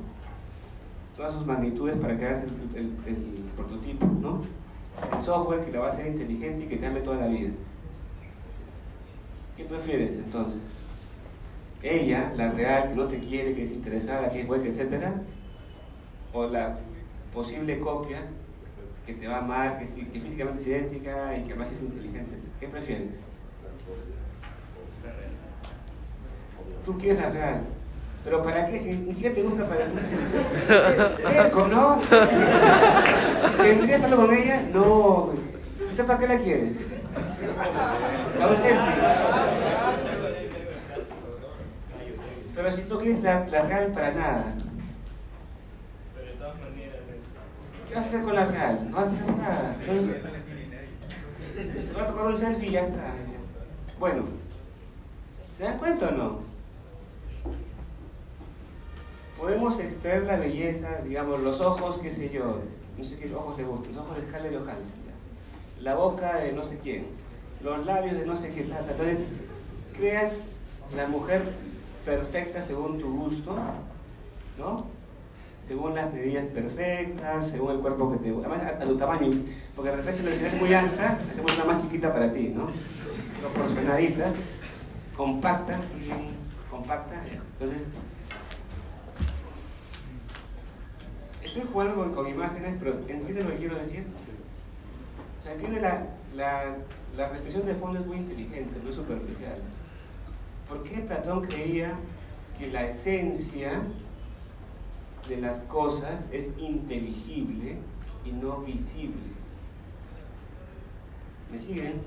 [1.17, 4.41] todas sus magnitudes para que hagas el, el- el prototipo, ¿no?
[5.17, 7.51] El software que la va a hacer inteligente y que te hable toda la vida.
[9.57, 10.59] ¿Qué prefieres entonces?
[11.83, 15.15] Ella, la real, que no te quiere, que es interesada, que es buena, etcétera,
[16.33, 16.79] o la
[17.33, 18.23] posible copia
[19.07, 22.37] que te va a amar, que, que físicamente es idéntica y que además es inteligente.
[22.59, 23.09] ¿Qué prefieres?
[26.87, 27.61] Tú quieres la real.
[28.25, 28.81] ¿Pero para qué?
[28.81, 29.85] Ni siquiera te gusta para
[31.47, 32.01] Eco, ¿no?
[33.59, 34.63] ¿Tendrías que con ella?
[34.73, 35.31] No.
[35.91, 36.77] ¿Usted para qué la quieres?
[38.41, 38.95] A un selfie.
[42.55, 44.55] Pero si tú quieres la, la real para nada,
[46.15, 47.01] Pero de todas maneras,
[47.89, 48.91] ¿qué vas a hacer con la real?
[48.91, 49.77] No vas a hacer nada.
[51.45, 53.13] Se va a tomar un selfie y ya está.
[53.99, 54.23] Bueno,
[55.59, 56.54] ¿se dan cuenta o no?
[59.39, 62.61] Podemos extraer la belleza, digamos, los ojos, qué sé yo,
[62.97, 64.93] no sé qué ojos le gustan, los ojos de Scarlett Johansson.
[65.81, 67.07] la boca de no sé quién,
[67.63, 68.61] los labios de no sé qué.
[68.61, 69.19] Entonces,
[69.97, 70.33] creas
[70.97, 71.43] la mujer
[72.05, 73.57] perfecta según tu gusto,
[74.59, 74.87] ¿no?
[75.67, 79.31] Según las medidas perfectas, según el cuerpo que te además a, tu tamaño,
[79.75, 82.69] porque de repente la es muy alta, hacemos una más chiquita para ti, ¿no?
[83.41, 84.27] Proporcionadita,
[85.17, 85.81] compacta,
[86.71, 87.23] compacta.
[87.59, 87.83] Entonces,
[91.55, 94.05] estoy jugando con, con imágenes, pero ¿entiende lo que quiero decir?
[95.39, 96.77] O sea, entiende la, la,
[97.17, 99.55] la reflexión de fondo es muy inteligente, no es superficial.
[100.69, 101.95] ¿Por qué Platón creía
[102.59, 103.83] que la esencia
[105.29, 107.77] de las cosas es inteligible
[108.25, 109.23] y no visible?
[111.53, 112.01] ¿Me siguen?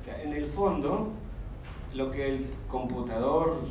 [0.00, 1.08] O sea, en el fondo,
[1.92, 3.62] lo que el computador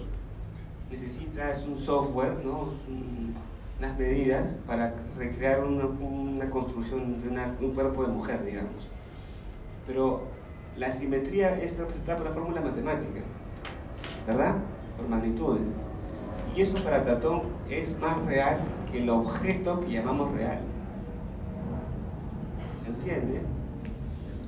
[0.91, 2.69] necesita es un software, ¿no?
[2.88, 3.34] Un-
[3.78, 8.88] unas medidas para recrear una, una construcción de un cuerpo de mujer, digamos.
[9.86, 10.21] Pero
[10.78, 13.19] la simetría es representada por la fórmula matemática,
[14.26, 14.56] ¿verdad?
[14.98, 15.67] Por magnitudes.
[16.56, 18.60] Y eso para Platón es más real
[18.91, 20.60] que el objeto que llamamos real.
[22.84, 23.41] ¿Se entiende?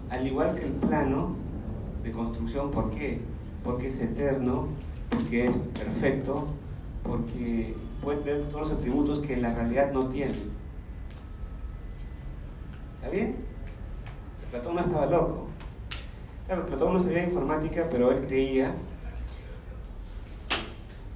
[0.09, 1.35] Al igual que el plano
[2.01, 3.19] de construcción, ¿por qué?
[3.63, 4.67] Porque es eterno,
[5.09, 6.47] porque es perfecto,
[7.03, 10.35] porque puede tener todos los atributos que la realidad no tiene.
[12.95, 13.35] ¿Está bien?
[14.51, 15.47] Platón no estaba loco.
[16.45, 18.73] Claro, Platón no sabía informática, pero él creía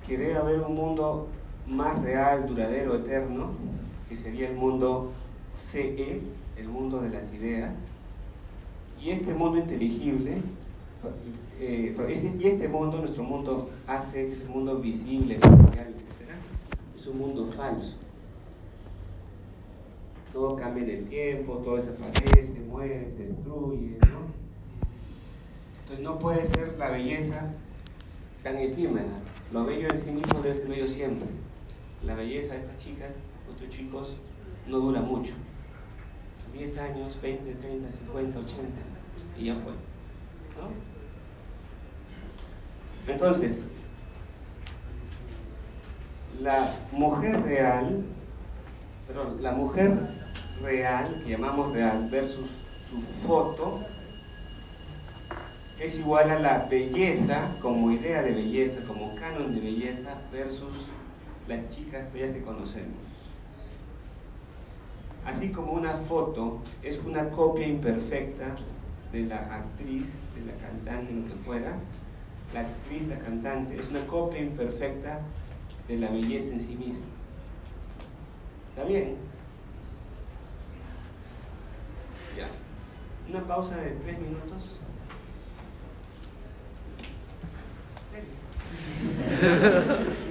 [0.06, 1.30] que debe haber un mundo
[1.68, 3.52] más real, duradero, eterno,
[4.10, 5.12] que sería el mundo
[5.72, 6.22] CE,
[6.58, 7.74] el mundo de las ideas.
[9.02, 10.42] Y este mundo inteligible,
[11.60, 16.30] eh, este- y este mundo, nuestro mundo AC, que es el mundo visible, material, etc.,
[16.98, 17.96] es un mundo falso.
[20.34, 24.22] Todo cambia en el tiempo, todo desaparece, muere, destruye, ¿no?
[25.82, 27.52] Entonces no puede ser la belleza
[28.44, 29.20] tan efímera.
[29.52, 31.28] Lo bello en sí mismo debe ser bello siempre.
[32.06, 33.12] La belleza de estas chicas,
[33.52, 34.16] estos chicos,
[34.68, 35.34] no dura mucho.
[36.54, 38.62] 10 años, 20, 30, 50, 80,
[39.38, 39.72] y ya fue.
[39.72, 40.91] ¿no?
[43.08, 43.58] Entonces,
[46.42, 48.04] la mujer real,
[49.08, 49.94] perdón, la mujer
[50.64, 52.50] real, que llamamos real, versus
[52.90, 53.80] su foto,
[55.80, 60.74] es igual a la belleza como idea de belleza, como canon de belleza, versus
[61.48, 62.98] las chicas bellas que conocemos.
[65.26, 68.56] Así como una foto es una copia imperfecta
[69.12, 71.76] de la actriz, de la cantante, lo que fuera,
[72.54, 75.20] la actriz, la cantante, es una copia imperfecta
[75.88, 77.06] de la belleza en sí misma.
[78.70, 79.16] ¿Está bien?
[82.38, 82.48] Ya.
[83.30, 84.78] Una pausa de tres minutos.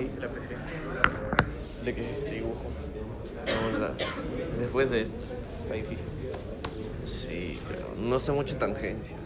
[0.00, 0.48] ahí te la, te PC.
[1.84, 2.02] ¿De qué?
[2.02, 2.62] De dibujo.
[3.72, 3.94] No, la-
[4.58, 5.16] Después de esto.
[5.62, 6.04] Está difícil.
[7.06, 9.18] Sí, pero no sé mucho tangencias.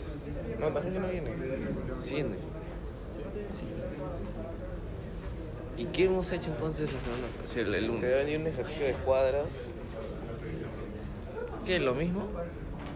[0.60, 1.30] No, gente no viene.
[2.00, 2.36] ¿Sí viene?
[3.50, 3.66] Sí.
[5.82, 7.46] ¿Y qué hemos hecho entonces la semana pasada?
[7.58, 8.24] el, el Te va a lunes.
[8.26, 9.48] venir un ejercicio de escuadras.
[11.66, 11.80] ¿Qué?
[11.80, 12.28] ¿Lo mismo?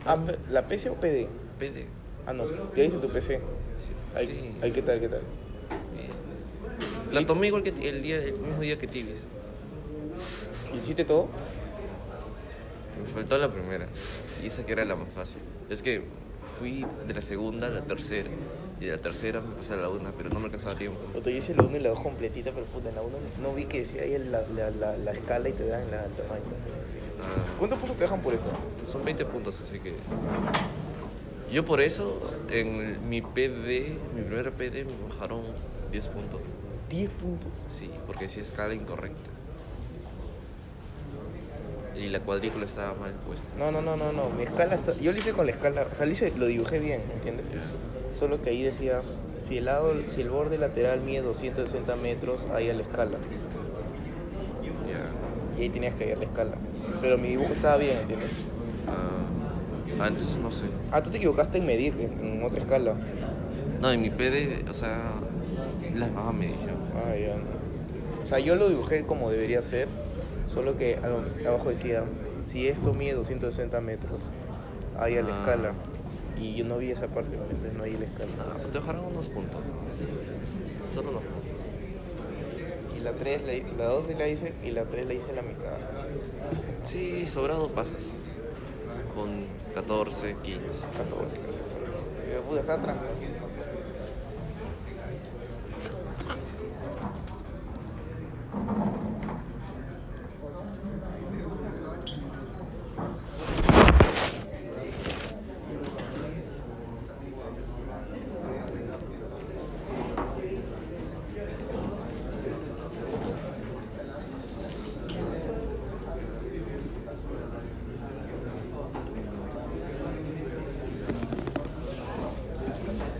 [0.07, 0.17] Ah,
[0.51, 1.27] ¿la PC o PD?
[1.59, 1.87] PD.
[2.27, 3.37] Ah, no, ya hice tu PC.
[3.39, 3.43] Sí.
[4.15, 4.55] Ay, Sí.
[4.63, 5.21] ay, ¿qué tal, qué tal?
[7.13, 9.21] La tomé igual que el, día, el mismo día que Tibis.
[10.75, 11.29] ¿Hiciste todo?
[13.01, 13.87] Me faltó la primera.
[14.43, 15.41] Y esa que era la más fácil.
[15.71, 16.03] Es que
[16.59, 18.29] fui de la segunda a la tercera.
[18.81, 20.99] Y de la tercera me pasé a la una, pero no me alcanzaba tiempo.
[21.25, 23.65] Yo hice la 1 y la 2 completita, pero puta, en la 1 no vi
[23.65, 26.43] que decía ahí la, la, la, la escala y te dan la, el tamaño.
[27.21, 28.47] Ah, ¿Cuántos puntos te dejan por eso?
[28.87, 29.95] son 20 puntos, así que.
[31.53, 35.43] Yo por eso, en mi PD, mi primer PD, me bajaron
[35.91, 36.41] 10 puntos.
[36.89, 37.67] 10 puntos.
[37.69, 39.31] Sí, porque decía escala incorrecta.
[41.97, 43.47] Y la cuadrícula estaba mal puesta.
[43.59, 44.31] No, no, no, no, no.
[44.31, 44.95] Mi escala está.
[44.99, 45.87] Yo lo hice con la escala.
[45.91, 47.49] O sea, lo, hice, lo dibujé bien, ¿entiendes?
[48.15, 49.03] Solo que ahí decía:
[49.41, 53.19] si el lado, si el borde lateral mide 260 metros, ahí a la escala.
[54.87, 55.59] Ya.
[55.59, 56.57] Y ahí tenías que ir a la escala.
[57.01, 58.31] Pero mi dibujo estaba bien, ¿entiendes?
[58.87, 60.67] Ah, ah, entonces no sé.
[60.93, 62.95] Ah, tú te equivocaste en medir, que en otra escala.
[63.81, 65.21] No, en mi PD, o sea,
[65.83, 66.77] es la misma medición.
[66.95, 67.37] Ah, ya.
[68.23, 69.89] O sea, yo lo dibujé como debería ser,
[70.47, 70.99] solo que
[71.47, 72.05] abajo decía,
[72.51, 74.31] si esto mide 260 metros,
[74.99, 75.41] ahí a la Ah.
[75.41, 75.73] escala.
[76.41, 78.31] Y yo no vi esa parte, entonces no hay la escala.
[78.41, 79.61] Ah, te bajaron unos puntos.
[80.95, 81.49] Solo unos puntos.
[82.97, 83.43] Y la 3,
[83.77, 85.77] la 2 la hice y la 3 la hice a la mitad.
[86.85, 88.11] Sí, sobrado pasas.
[89.15, 90.61] Con 14, 15.
[90.97, 91.77] 14 creo que son.
[92.33, 92.97] Yo, puta, está atrás.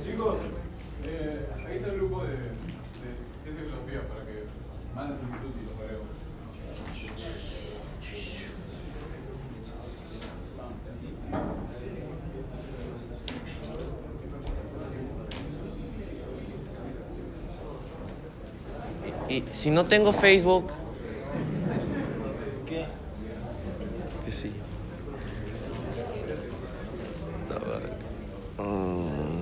[0.05, 0.39] Chicos,
[1.05, 3.11] eh, ahí está el grupo de, de
[3.43, 4.45] Ciencia y Filosofía para que
[4.95, 6.09] manden solicitud y los veremos.
[19.29, 20.65] Y, y si no tengo Facebook.
[22.67, 22.87] ¿Qué?
[24.25, 24.51] Que sí.
[27.51, 28.67] A ver.
[28.67, 29.39] Mm.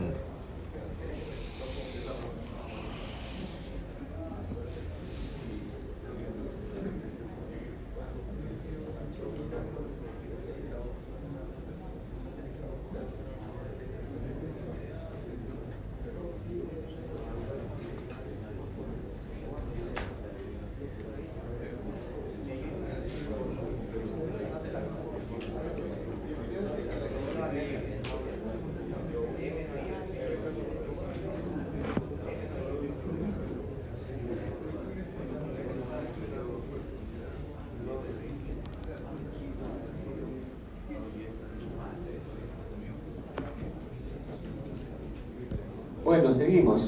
[46.07, 46.83] Bueno, seguimos.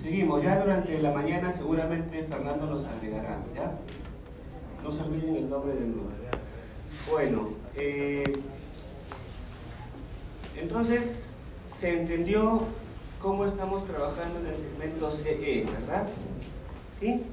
[0.00, 3.72] Seguimos, ya durante la mañana seguramente Fernando nos agregará, ¿ya?
[4.84, 6.10] No se olviden el nombre del grupo.
[7.10, 8.22] Bueno, eh,
[10.56, 11.28] entonces
[11.76, 12.62] se entendió
[13.20, 16.08] cómo estamos trabajando en el segmento CE, ¿verdad?
[17.00, 17.24] ¿Sí?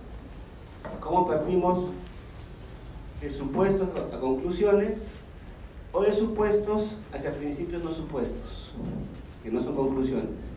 [0.99, 1.91] Cómo partimos
[3.21, 4.97] de supuestos a conclusiones
[5.91, 8.73] o de supuestos hacia principios no supuestos,
[9.43, 10.56] que no son conclusiones.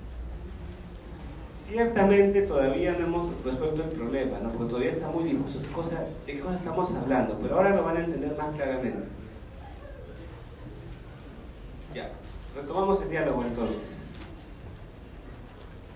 [1.71, 4.51] Ciertamente todavía no hemos resuelto el problema, ¿no?
[4.51, 7.85] porque todavía está muy difuso qué cosa- de qué cosa estamos hablando, pero ahora lo
[7.85, 9.05] van a entender más claramente.
[11.95, 12.11] Ya,
[12.57, 13.77] retomamos el diálogo entonces.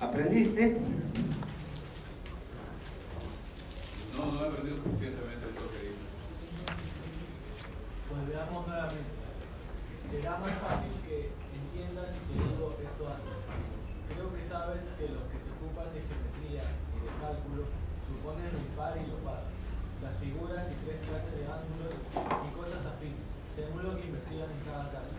[0.00, 0.76] ¿Aprendiste?
[4.16, 5.98] No, no he aprendido suficientemente esto que dices.
[8.08, 9.02] Pues veamos nuevamente.
[10.08, 13.38] Será más fácil que entiendas si te digo esto antes.
[14.14, 15.33] Creo que sabes que los que
[15.92, 17.68] de geometría y de cálculo
[18.08, 19.48] suponen lo impar y lo par,
[20.00, 23.26] las figuras y tres clases de ángulos y cosas afines,
[23.56, 25.16] según lo que investigan en cada caso.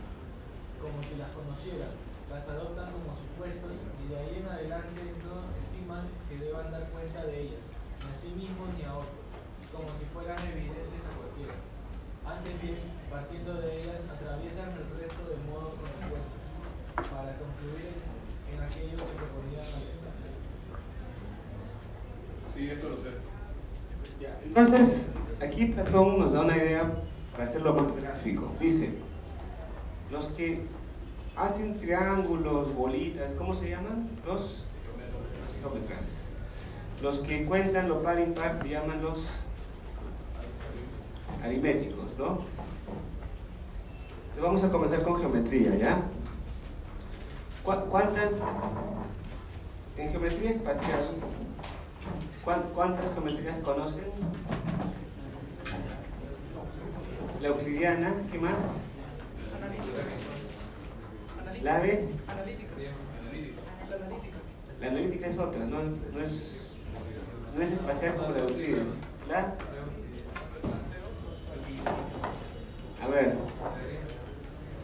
[0.81, 1.93] Como si las conocieran,
[2.29, 7.25] las adoptan como supuestos y de ahí en adelante no estiman que deban dar cuenta
[7.25, 7.65] de ellas,
[8.01, 9.25] ni a sí mismos ni a otros,
[9.73, 11.57] como si fueran evidentes a cualquiera.
[12.25, 16.37] Antes bien, partiendo de ellas, atraviesan el resto de modo consecuente,
[16.97, 18.01] para concluir en,
[18.53, 20.04] en aquello que proponían analizar.
[24.45, 25.03] Entonces,
[25.41, 26.91] aquí Platón nos da una idea
[27.33, 28.51] para hacerlo más gráfico.
[28.59, 28.91] Dice,
[30.11, 30.61] los que
[31.35, 34.09] hacen triángulos, bolitas, ¿cómo se llaman?
[34.25, 34.63] Los
[35.61, 36.01] geómetras.
[37.01, 39.19] Los que cuentan lo par impar se llaman los
[41.43, 42.39] aritméticos, ¿no?
[44.35, 46.01] Entonces vamos a comenzar con geometría, ¿ya?
[47.63, 48.31] ¿Cu- ¿Cuántas,
[49.97, 51.54] en geometría espacial, ¿cuán-
[52.43, 54.05] ¿cuántas geometrías conocen?
[57.41, 58.53] La euclidiana, ¿qué más?
[61.61, 62.07] La de...
[64.79, 66.75] La analítica es otra, no, no es,
[67.55, 68.85] no es espacial como la Euclides.
[69.29, 69.55] La...
[73.01, 73.35] A ver.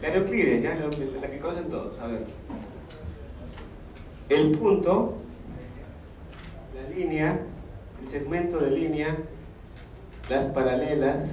[0.00, 0.86] La de Euclides, ya, la,
[1.20, 1.98] la que conocen todos.
[2.00, 2.26] A ver.
[4.28, 5.18] El punto,
[6.82, 7.38] la línea,
[8.00, 9.16] el segmento de línea,
[10.28, 11.24] las paralelas,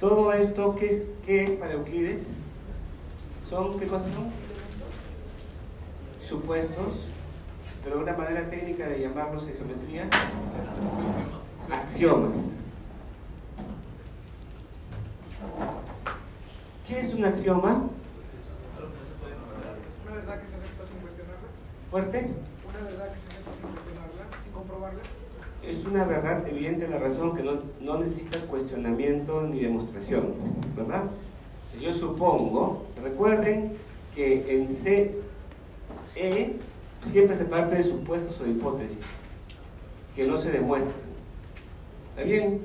[0.00, 2.22] todo esto, ¿qué es, qué es para Euclides?
[3.48, 4.30] ¿Son qué cosas son?
[6.26, 6.94] Supuestos,
[7.84, 10.08] pero una manera técnica de llamarlos en geometría,
[11.70, 12.32] axiomas.
[16.86, 17.88] ¿Qué es un axioma?
[20.04, 21.48] Una verdad que se acepta sin cuestionarla.
[21.90, 22.30] ¿Fuerte?
[22.78, 25.00] Una verdad que se cuestionarla, sin comprobarla.
[25.62, 30.34] Es una verdad evidente la razón que no, no necesita cuestionamiento ni demostración,
[30.76, 31.04] ¿verdad?
[31.80, 33.72] Yo supongo, recuerden
[34.14, 35.14] que en CE
[37.12, 38.98] siempre se parte de supuestos o de hipótesis
[40.14, 40.94] que no se demuestran.
[42.10, 42.62] ¿Está bien?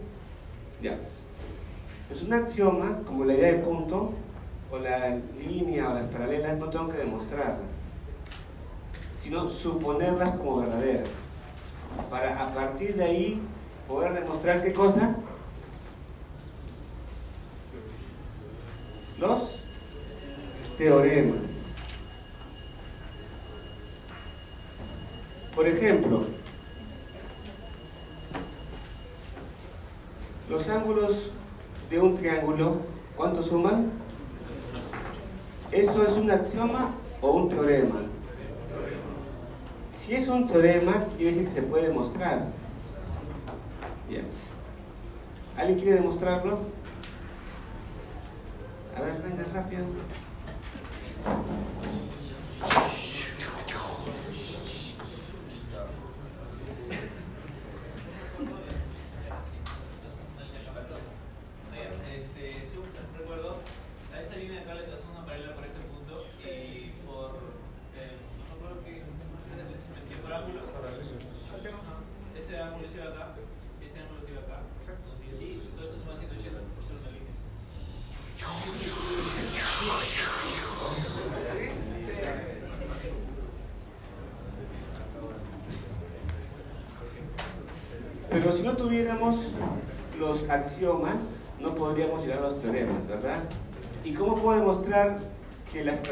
[0.82, 0.98] Ya.
[2.14, 4.14] Es un axioma, como la idea de punto,
[4.72, 7.71] o la línea o las paralelas, no tengo que demostrarlas,
[9.24, 11.10] sino suponerlas como verdaderas
[12.10, 13.42] para a partir de ahí
[13.88, 15.16] poder demostrar qué cosa?
[19.20, 19.62] Los
[20.78, 21.42] teoremas.
[25.56, 26.26] Por ejemplo,
[30.50, 31.32] los ángulos
[31.90, 32.78] de un triángulo,
[33.16, 33.92] ¿cuánto suman?
[35.72, 38.02] ¿Eso es un axioma o un teorema?
[40.12, 42.48] Si es un teorema, quiere decir que se puede demostrar.
[44.10, 44.26] Bien.
[45.56, 46.60] ¿Alguien quiere demostrarlo?
[48.94, 49.86] A ver, venga rápido.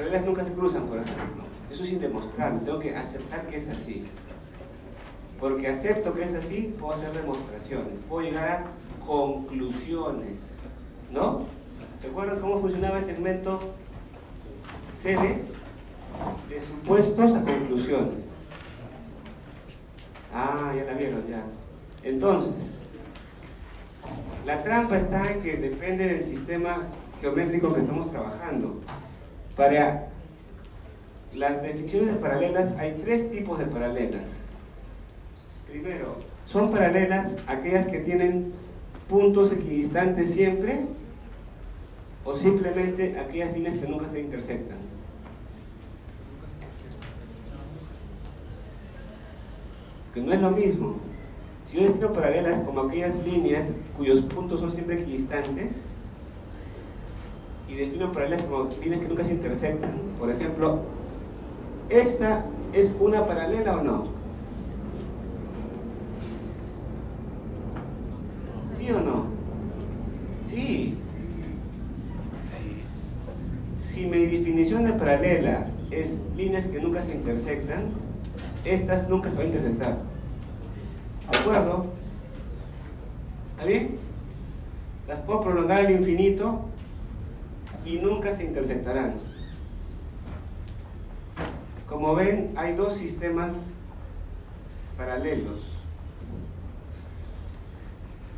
[0.09, 1.43] Que las paralelas nunca se cruzan, por ejemplo?
[1.71, 4.05] Eso es indemostrable, tengo que aceptar que es así.
[5.39, 10.39] Porque acepto que es así, puedo hacer demostraciones, puedo llegar a conclusiones,
[11.11, 11.43] ¿no?
[12.01, 13.59] ¿Se acuerdan cómo funcionaba el segmento
[15.01, 15.43] CD?
[16.49, 18.25] De supuestos a conclusiones.
[20.33, 21.43] Ah, ya la vieron, ya.
[22.03, 22.53] Entonces,
[24.45, 26.87] la trampa está en que depende del sistema
[27.21, 28.81] geométrico que estamos trabajando.
[29.59, 30.07] Para
[31.33, 34.23] las definiciones de paralelas hay tres tipos de paralelas.
[35.69, 38.53] Primero, son paralelas aquellas que tienen
[39.09, 40.79] puntos equidistantes siempre
[42.23, 44.77] o simplemente aquellas líneas que nunca se intersectan.
[50.13, 50.95] Que no es lo mismo.
[51.65, 55.73] Si yo defino paralelas como aquellas líneas cuyos puntos son siempre equidistantes,
[57.69, 60.79] y defino paralelas como líneas que nunca se intersectan, por ejemplo,
[61.89, 64.07] ¿esta es una paralela o no?
[68.77, 69.25] ¿Sí o no?
[70.49, 70.95] Sí.
[73.93, 77.89] si mi definición de paralela es líneas que nunca se intersectan,
[78.63, 79.97] estas nunca se van a intersectar.
[81.31, 81.85] ¿De acuerdo?
[83.51, 83.97] ¿Está bien?
[85.07, 86.68] Las puedo prolongar al infinito
[87.85, 89.13] y nunca se intersectarán.
[91.87, 93.51] Como ven, hay dos sistemas
[94.97, 95.59] paralelos.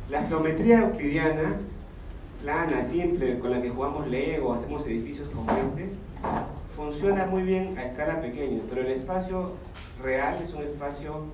[0.08, 1.56] La geometría euclidiana,
[2.42, 5.90] plana, simple, con la que jugamos Lego, hacemos edificios como este,
[6.74, 9.52] funciona muy bien a escala pequeña, pero el espacio
[10.02, 11.24] real es un espacio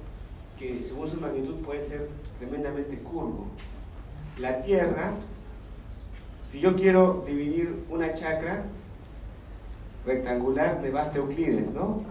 [0.58, 3.46] que según su magnitud puede ser tremendamente curvo.
[4.38, 5.12] La Tierra,
[6.50, 8.64] si yo quiero dividir una chacra
[10.06, 12.02] rectangular, me basta Euclides, ¿no?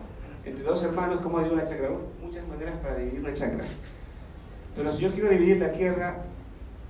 [0.45, 1.89] Entre dos hermanos, ¿cómo divido una chacra?
[2.21, 3.65] Muchas maneras para dividir una chacra.
[4.75, 6.23] Pero si yo quiero dividir la Tierra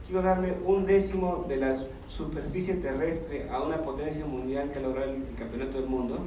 [0.07, 1.77] quiero darle un décimo de la
[2.07, 6.19] superficie terrestre a una potencia mundial que ha logrado el campeonato del mundo,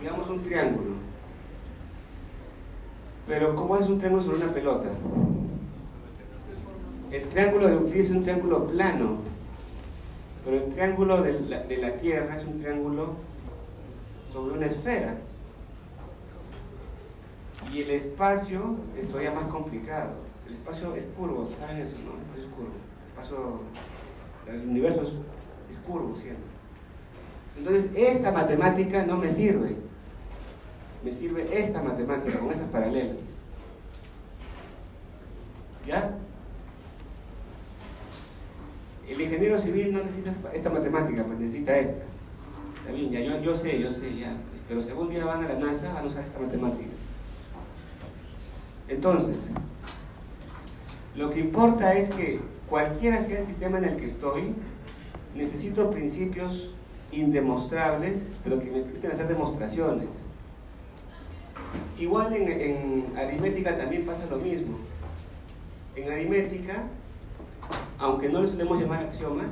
[0.00, 0.94] digamos un triángulo.
[3.26, 4.90] Pero ¿cómo es un triángulo sobre una pelota?
[7.10, 9.18] El triángulo de Euclides es un triángulo plano,
[10.44, 13.14] pero el triángulo de la, de la Tierra es un triángulo
[14.32, 15.16] sobre una esfera.
[17.72, 21.96] Y el espacio es todavía más complicado el espacio es curvo, ¿saben eso?
[22.04, 22.40] No?
[22.40, 22.70] Es curvo.
[23.04, 23.60] El, espacio,
[24.46, 25.02] el universo
[25.70, 26.44] es curvo siempre.
[27.56, 29.76] Entonces, esta matemática no me sirve.
[31.02, 33.16] Me sirve esta matemática con estas paralelas.
[35.86, 36.14] ¿Ya?
[39.08, 42.04] El ingeniero civil no necesita esta matemática, pues necesita esta.
[42.78, 44.36] Está bien, ya, yo, yo sé, yo sé, ya.
[44.68, 46.90] Pero si algún día van a la NASA, van a usar esta matemática.
[48.88, 49.36] Entonces,
[51.16, 54.54] lo que importa es que cualquiera sea el sistema en el que estoy,
[55.34, 56.70] necesito principios
[57.12, 60.08] indemostrables, pero que me permiten hacer demostraciones.
[61.98, 64.78] Igual en, en, aritmética también pasa lo mismo.
[65.96, 66.84] En aritmética,
[67.98, 69.46] aunque no les solemos llamar axiomas,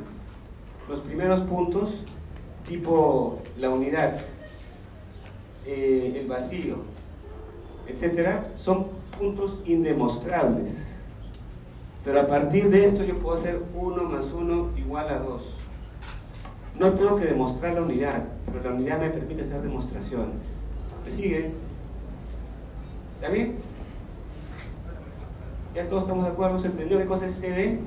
[0.88, 1.90] los primeros puntos,
[2.66, 4.18] tipo la unidad,
[5.66, 6.76] eh, el vacío,
[7.86, 8.86] etcétera, son
[9.18, 10.72] puntos indemostrables.
[12.05, 15.43] Pero a partir de esto yo puedo hacer 1 más 1 igual a 2.
[16.78, 20.36] No tengo que demostrar la unidad, pero la unidad me permite hacer demostraciones.
[21.05, 21.53] ¿Me siguen?
[23.16, 23.57] ¿Está bien?
[25.74, 26.61] ¿Ya todos estamos de acuerdo?
[26.61, 27.78] ¿Se entendió qué cosa es CD?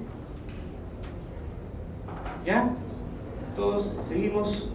[2.45, 2.69] ¿Ya?
[3.55, 4.74] ¿Todos seguimos?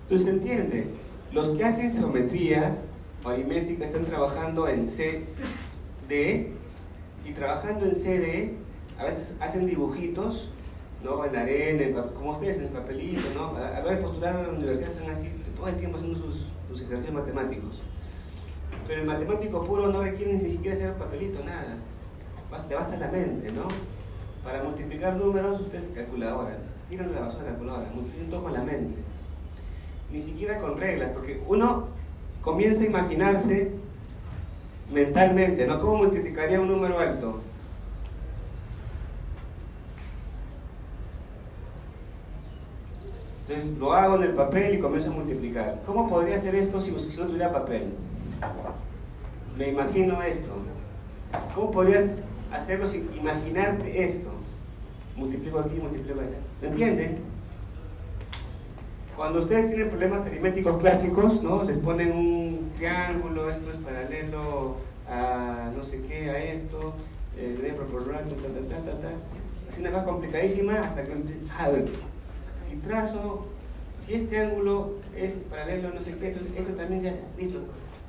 [0.11, 0.87] Entonces, ¿se entiende?
[1.31, 2.75] Los que hacen geometría
[3.23, 6.51] o aritmética están trabajando en CD
[7.23, 8.53] y trabajando en CD
[8.99, 10.49] a veces hacen dibujitos,
[11.01, 11.23] ¿no?
[11.23, 13.55] En la arena, como ustedes en el papelito, ¿no?
[13.55, 16.45] A la hora de postular a la universidad están así todo el tiempo haciendo sus,
[16.69, 17.79] sus ejercicios matemáticos.
[18.89, 21.77] Pero el matemático puro no requiere ni siquiera hacer papelito, nada.
[22.67, 23.69] Te basta la mente, ¿no?
[24.43, 26.57] Para multiplicar números, usted es calculadora.
[26.89, 29.10] Tiran la basura calculadora, multiplican todo con la mente.
[30.11, 31.87] Ni siquiera con reglas, porque uno
[32.41, 33.71] comienza a imaginarse
[34.91, 35.79] mentalmente, ¿no?
[35.79, 37.39] ¿Cómo multiplicaría un número alto?
[43.47, 45.81] Entonces lo hago en el papel y comienzo a multiplicar.
[45.85, 47.93] ¿Cómo podría hacer esto si no tuviera papel?
[49.57, 50.51] Me imagino esto.
[51.55, 52.11] ¿Cómo podrías
[52.51, 54.29] hacerlo sin imaginarte esto?
[55.15, 56.37] Multiplico aquí, multiplico allá.
[56.61, 57.30] ¿Me entienden?
[59.21, 61.63] Cuando ustedes tienen problemas aritméticos clásicos, ¿no?
[61.63, 66.95] Les ponen un triángulo, esto es paralelo a no sé qué, a esto,
[67.37, 69.11] eh, proporcional, ta, ta, ta, ta, ta.
[69.71, 71.89] Es una cosa complicadísima hasta que, a ver,
[72.67, 73.45] si trazo
[74.07, 77.59] si este ángulo es paralelo, no sé qué, esto también ya, listo.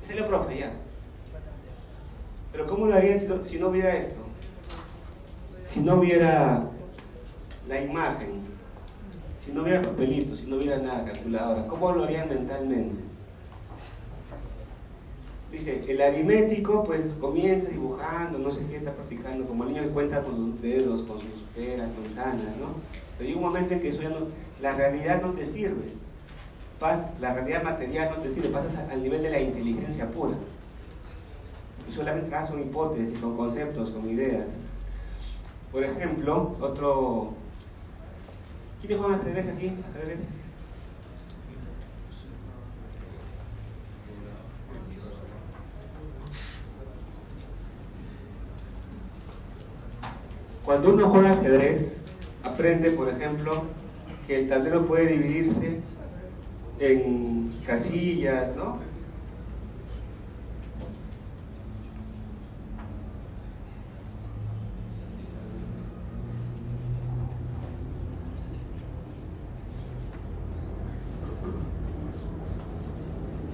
[0.09, 0.71] Es lo profe, ya.
[2.51, 4.19] Pero ¿cómo lo harían si no, si no hubiera esto?
[5.71, 6.63] Si no hubiera
[7.67, 8.52] la imagen,
[9.45, 13.01] si no hubiera papelito, si no hubiera nada, calculadora, ¿cómo lo harían mentalmente?
[15.51, 19.89] Dice, el aritmético pues comienza dibujando, no sé qué, está practicando, como el niño que
[19.89, 22.69] cuenta con sus dedos, con sus peras, manzanas, ¿no?
[23.17, 24.27] Pero hay un momento en que eso ya no,
[24.61, 25.91] la realidad no te sirve.
[26.79, 30.33] Pas- la realidad material no te sirve, pasas al nivel de la inteligencia pura.
[31.87, 34.47] Y solamente trabajas con hipótesis, con conceptos, con ideas.
[35.71, 37.33] Por ejemplo, otro...
[38.85, 39.71] ¿Quiénes juegan ajedrez aquí?
[39.95, 40.19] ¿Ajedrez?
[50.65, 51.93] Cuando uno juega ajedrez,
[52.43, 53.51] aprende, por ejemplo,
[54.27, 55.79] que el tablero puede dividirse
[56.79, 58.79] en casillas, ¿no?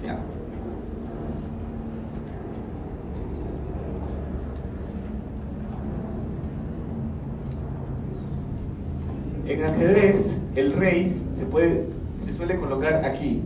[0.04, 0.18] Ya.
[9.46, 10.16] En ajedrez,
[10.54, 11.84] el rey se, puede,
[12.24, 13.42] se suele colocar aquí.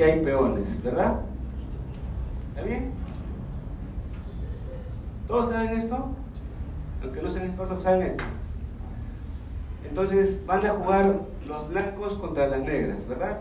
[0.00, 1.20] Aquí hay peones, ¿verdad?
[2.48, 2.90] ¿Está bien?
[5.28, 6.08] ¿Todos saben esto?
[7.02, 8.24] Aunque no sean expertos, saben esto.
[9.86, 13.40] Entonces van a jugar los blancos contra las negras, ¿verdad?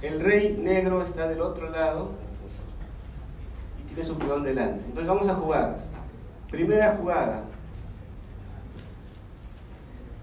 [0.00, 2.12] El rey negro está del otro lado
[3.80, 4.84] y tiene su peón delante.
[4.84, 5.78] Entonces vamos a jugar.
[6.52, 7.42] Primera jugada.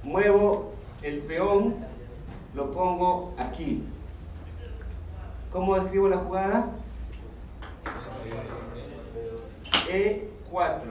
[0.02, 1.76] Muevo el peón,
[2.54, 3.84] lo pongo aquí.
[5.56, 6.68] ¿Cómo escribo la jugada?
[9.90, 10.82] E4.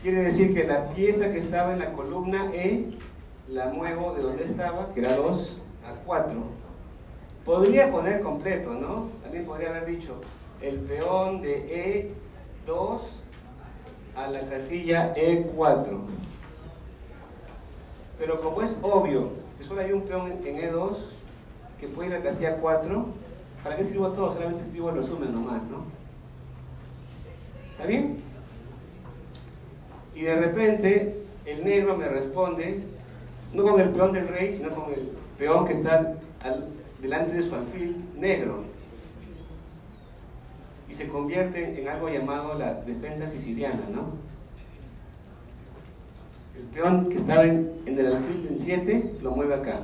[0.00, 2.96] Quiere decir que la pieza que estaba en la columna E
[3.48, 6.34] la muevo de donde estaba, que era 2, a 4.
[7.44, 9.08] Podría poner completo, ¿no?
[9.24, 10.20] También podría haber dicho
[10.60, 12.14] el peón de
[12.64, 13.00] E2
[14.14, 15.98] a la casilla E4.
[18.20, 20.96] Pero como es obvio que solo hay un peón en en E2
[21.82, 23.06] que puede ir a la casilla 4,
[23.64, 24.34] ¿para qué escribo todo?
[24.34, 25.82] Solamente escribo el resumen nomás, ¿no?
[27.72, 28.18] ¿Está bien?
[30.14, 32.84] Y de repente el negro me responde,
[33.52, 35.08] no con el peón del rey, sino con el
[35.38, 36.14] peón que está
[36.44, 36.68] al-
[37.00, 38.62] delante de su alfil negro.
[40.88, 44.04] Y se convierte en algo llamado la defensa siciliana, ¿no?
[46.56, 49.80] El peón que estaba en, en el alfil en 7 lo mueve acá.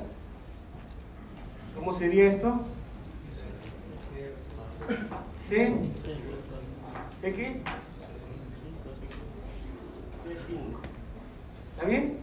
[1.78, 2.60] ¿Cómo sería esto?
[5.48, 5.74] C.
[7.20, 7.62] ¿C qué?
[10.24, 10.78] C5.
[11.74, 12.18] ¿Está bien?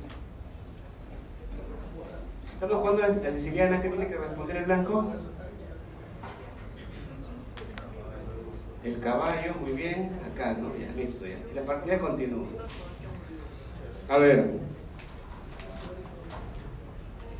[2.53, 5.13] Estamos jugando la, la siciliana, ¿qué tiene que responder el blanco?
[8.83, 10.75] El caballo, muy bien, acá, ¿no?
[10.75, 11.37] Ya, listo, ya.
[11.55, 12.47] La partida continúa.
[14.09, 14.59] A ver.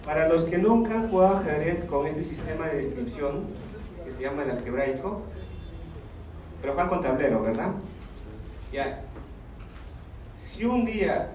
[0.06, 3.46] Para los que nunca han jugado ajedrez con este sistema de descripción,
[4.06, 5.24] que se llama el algebraico,
[6.62, 7.72] pero juegan con tablero, ¿verdad?
[8.72, 9.02] Ya.
[10.40, 11.32] Si un día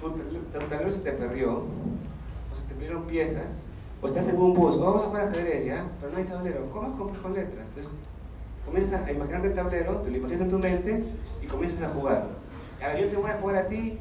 [0.00, 0.10] tu,
[0.58, 3.46] tablero se te perdió, o se te perdieron piezas,
[4.02, 5.86] o estás en un bus, vamos a jugar ajedrez, ¿ya?
[6.00, 7.64] Pero no hay tablero, ¿cómo compras con letras?
[7.68, 7.92] Entonces,
[8.66, 11.04] comienzas a imaginarte el tablero, te lo imaginas en tu mente
[11.40, 12.26] y comienzas a jugar.
[12.82, 13.98] A ver, yo te voy a jugar a ti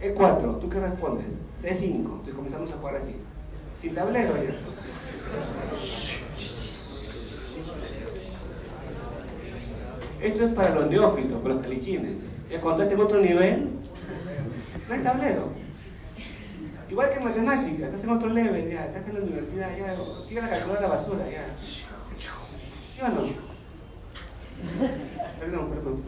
[0.00, 1.26] E4, ¿tú qué respondes?
[1.62, 3.16] C5, entonces comenzamos a jugar así.
[3.84, 4.54] Sin tablero ya.
[10.26, 12.16] Esto es para los neófitos, para los calichines.
[12.50, 13.68] Ya cuando estás en otro nivel,
[14.88, 15.52] no hay tablero.
[16.88, 19.96] Igual que en matemáticas, estás en otro level, ya, estás en la universidad, ya,
[20.30, 21.44] tira la calculadora la basura, ya.
[22.94, 23.22] ¿Sí o no?
[25.40, 26.02] Perdón, perdón.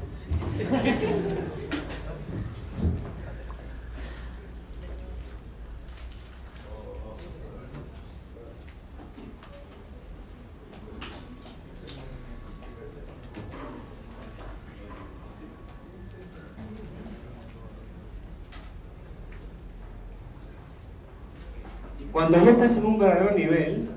[21.98, 23.90] Y cuando ya estás en un verdadero nivel,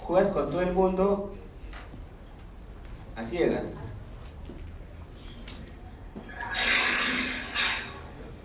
[0.00, 1.32] juegas con todo el mundo
[3.14, 3.66] a ciegas.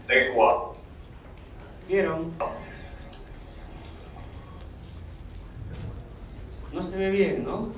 [0.08, 0.74] D4.
[1.88, 2.32] ¿Vieron?
[6.72, 7.70] No se ve bien, ¿no?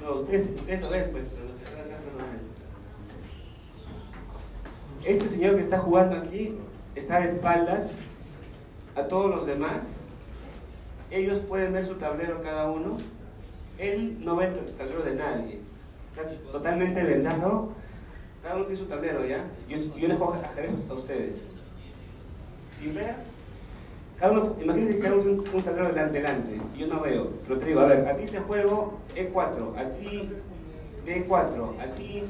[0.00, 1.24] No, ustedes, ustedes lo ven, pues.
[1.34, 2.48] pero los que están acá no lo ven.
[5.04, 6.54] Este señor que está jugando aquí
[6.94, 7.96] está de espaldas
[8.96, 9.78] a todos los demás.
[11.10, 12.98] Ellos pueden ver su tablero cada uno.
[13.78, 15.60] Él no ve el tablero de nadie.
[16.10, 17.70] Está totalmente vendado.
[18.42, 19.44] Cada uno tiene su tablero, ¿ya?
[19.68, 21.34] Yo, yo les puedo ajedrez a ustedes.
[22.80, 23.14] Sin ver,
[24.18, 26.60] cada uno, imagínense que cada uno tiene un, tablero delante, delante.
[26.76, 27.30] Yo no veo.
[27.46, 30.30] Pero te digo, a ver, a ti te juego E4, a ti
[31.08, 32.22] D4, a ti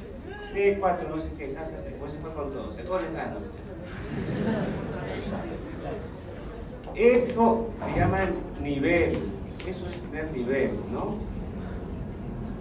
[0.52, 2.78] C4, no sé qué, ta, ta, ta, después se fue con todos.
[2.78, 3.36] A todos les gano.
[6.94, 8.18] Eso se llama
[8.62, 9.18] nivel.
[9.66, 11.16] Eso es tener nivel, ¿no?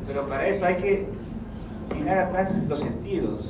[0.08, 1.08] Pero para eso hay que
[1.96, 3.50] mirar atrás los sentidos.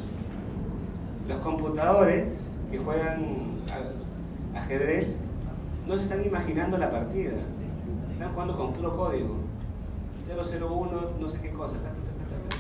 [1.27, 2.29] Los computadores
[2.71, 3.61] que juegan
[4.55, 5.17] ajedrez
[5.87, 7.37] no se están imaginando la partida.
[8.11, 9.35] Están jugando con puro código.
[10.27, 11.73] 001, no sé qué cosa.
[11.73, 12.57] ta, ta, ta, ta, ta, ta.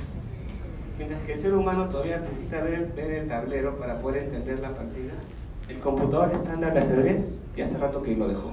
[0.97, 5.13] Mientras que el ser humano todavía necesita ver, el tablero para poder entender la partida.
[5.69, 7.25] El computador estándar de ajedrez
[7.55, 8.51] y hace rato que lo dejó.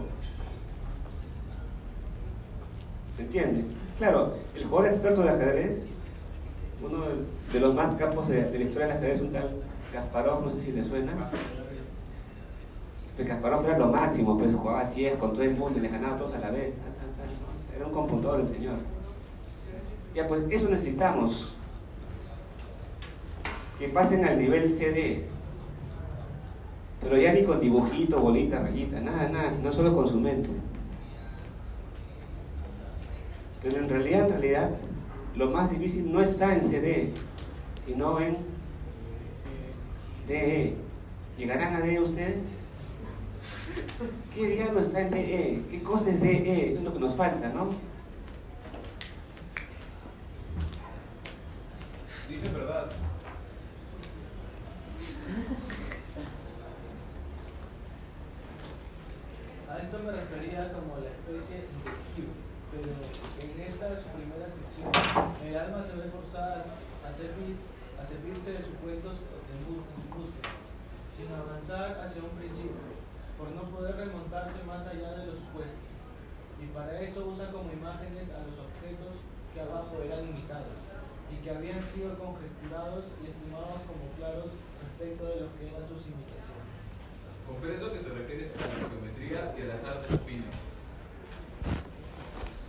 [3.17, 3.65] ¿Se entiende?
[3.99, 5.87] Claro, el jugador experto de ajedrez,
[6.83, 6.99] uno
[7.53, 9.51] de- los más capos de, la historia del ajedrez, un tal
[9.93, 11.13] Kasparov, no sé si le suena.
[13.17, 15.89] Pues Kasparov era lo máximo, pues jugaba así es con todo el mundo y le
[15.89, 16.75] ganaba a todos a la vez.
[17.77, 18.75] Era un computador el señor.
[20.15, 21.54] Ya, pues eso necesitamos.
[23.79, 25.25] Que pasen al nivel CD.
[27.01, 30.49] Pero ya ni con dibujito, bolita, rayita, nada, nada, sino solo con su mente.
[33.63, 34.71] Pero en realidad, en realidad,
[35.37, 37.11] lo más difícil no está en CD,
[37.87, 38.37] sino en
[40.29, 40.77] DE.
[41.37, 42.37] ¿Llegarán a DE ustedes?
[44.35, 45.63] ¿Qué diablo está en DE?
[45.71, 46.71] ¿Qué cosa es DE?
[46.71, 47.71] Eso es lo que nos falta, ¿no?
[52.29, 52.91] Dice verdad.
[59.71, 62.37] A esto me refería como la especie inteligible,
[62.71, 64.93] pero en esta su primera sección,
[65.49, 67.57] el alma se ve forzada a, servir,
[67.99, 69.17] a servirse de supuestos
[69.51, 70.53] en, bus- en su búsqueda,
[71.17, 72.85] sin avanzar hacia un principio,
[73.41, 75.83] por no poder remontarse más allá de los supuestos.
[76.63, 79.19] Y para eso usa como imágenes a los objetos
[79.53, 80.77] que abajo eran imitados
[81.35, 86.07] y que habían sido conjeturados y estimados como claros respecto de lo que eran sus
[86.07, 86.55] imitaciones.
[87.47, 90.55] Comprendo que te refieres a la geometría y a las artes finas.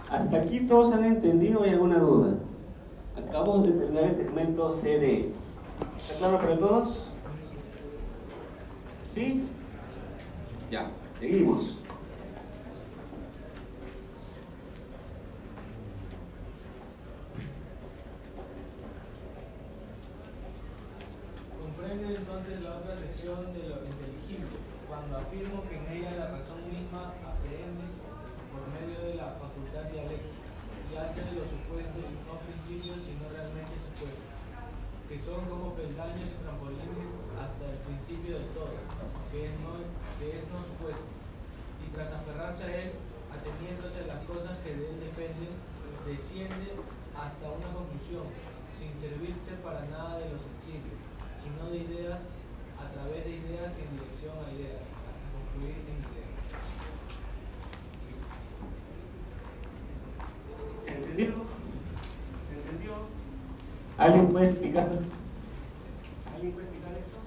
[0.10, 2.34] Hasta aquí todos han entendido o hay alguna duda.
[3.18, 5.32] Acabamos de terminar el segmento CD.
[5.98, 6.98] ¿Está claro para todos?
[9.14, 9.44] ¿Sí?
[10.70, 11.78] Ya, seguimos.
[21.62, 22.62] Comprende entonces
[23.26, 24.54] de lo inteligible,
[24.86, 27.90] cuando afirmo que en ella la razón misma aprehende
[28.54, 33.82] por medio de la facultad dialéctica y hace de los supuestos no principios sino realmente
[33.82, 34.30] supuestos,
[35.10, 38.78] que son como peldaños y trampolines hasta el principio del todo,
[39.34, 39.74] que es no,
[40.22, 41.10] que es no supuesto,
[41.82, 42.90] y tras aferrarse a él,
[43.34, 45.50] ateniéndose a las cosas que de él dependen,
[46.06, 46.78] desciende
[47.18, 48.30] hasta una conclusión,
[48.78, 50.94] sin servirse para nada de lo sencillo,
[51.42, 52.30] sino de ideas
[52.86, 56.34] a través de ideas y en dirección a ideas, hasta concluir en ideas.
[60.86, 61.32] ¿Se entendió?
[62.48, 62.94] ¿Se entendió?
[63.98, 64.88] ¿Alguien puede explicar?
[66.36, 67.18] ¿Alguien puede explicar esto?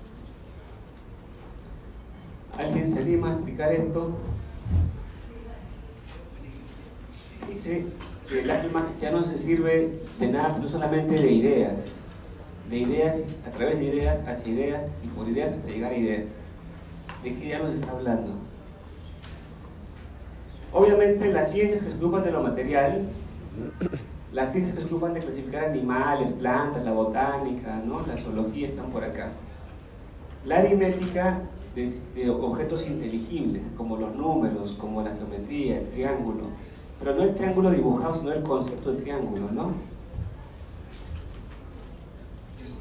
[2.56, 4.18] ¿Alguien se anima a explicar esto?
[7.48, 7.86] Dice
[8.28, 11.97] que el alma ya no se sirve de nada, sino solamente de ideas.
[12.68, 13.16] De ideas,
[13.46, 16.24] a través de ideas, hacia ideas y por ideas hasta llegar a ideas.
[17.22, 18.32] ¿De qué ya nos está hablando?
[20.72, 23.08] Obviamente las ciencias que se ocupan de lo material,
[24.32, 28.06] las ciencias que se ocupan de clasificar animales, plantas, la botánica, ¿no?
[28.06, 29.30] la zoología están por acá.
[30.44, 31.40] La aritmética
[31.74, 36.44] de, de objetos inteligibles, como los números, como la geometría, el triángulo,
[36.98, 39.72] pero no el triángulo dibujado, sino el concepto de triángulo, ¿no?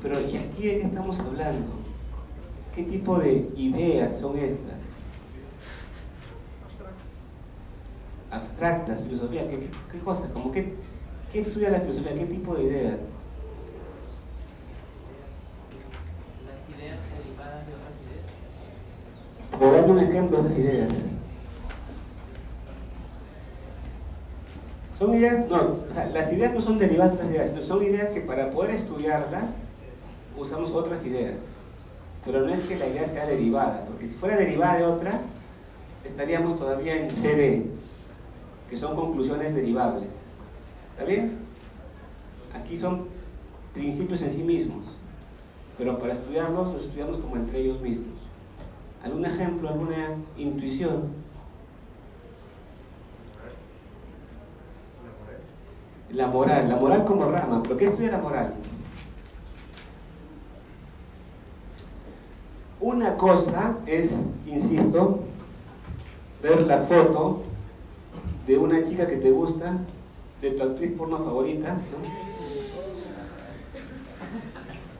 [0.01, 1.67] Pero ¿y aquí de qué estamos hablando?
[2.75, 4.75] ¿Qué tipo de ideas son estas?
[8.29, 10.29] Abstractas, filosofía, ¿qué, cosas?
[10.33, 10.75] Como qué,
[11.33, 12.13] estudia la filosofía?
[12.13, 12.97] ¿Qué tipo de ideas?
[16.45, 19.57] Las ideas derivadas de otras ideas.
[19.57, 20.89] Por darle un ejemplo de esas ideas.
[24.99, 25.75] Son ideas, no,
[26.13, 29.45] las ideas no son derivadas de otras ideas, son ideas que para poder estudiarlas
[30.37, 31.35] usamos otras ideas.
[32.25, 35.21] Pero no es que la idea sea derivada, porque si fuera derivada de otra,
[36.03, 37.65] estaríamos todavía en CD,
[38.69, 40.09] que son conclusiones derivables.
[40.91, 41.37] ¿Está bien?
[42.53, 43.07] Aquí son
[43.73, 44.85] principios en sí mismos,
[45.77, 48.17] pero para estudiarlos los estudiamos como entre ellos mismos.
[49.03, 51.27] ¿Algún ejemplo, alguna intuición?
[56.11, 57.61] La moral, la moral como rama.
[57.63, 58.53] ¿Pero qué estudia la moral?
[62.79, 64.11] Una cosa es,
[64.45, 65.21] insisto,
[66.43, 67.41] ver la foto
[68.45, 69.77] de una chica que te gusta,
[70.41, 71.75] de tu actriz porno favorita.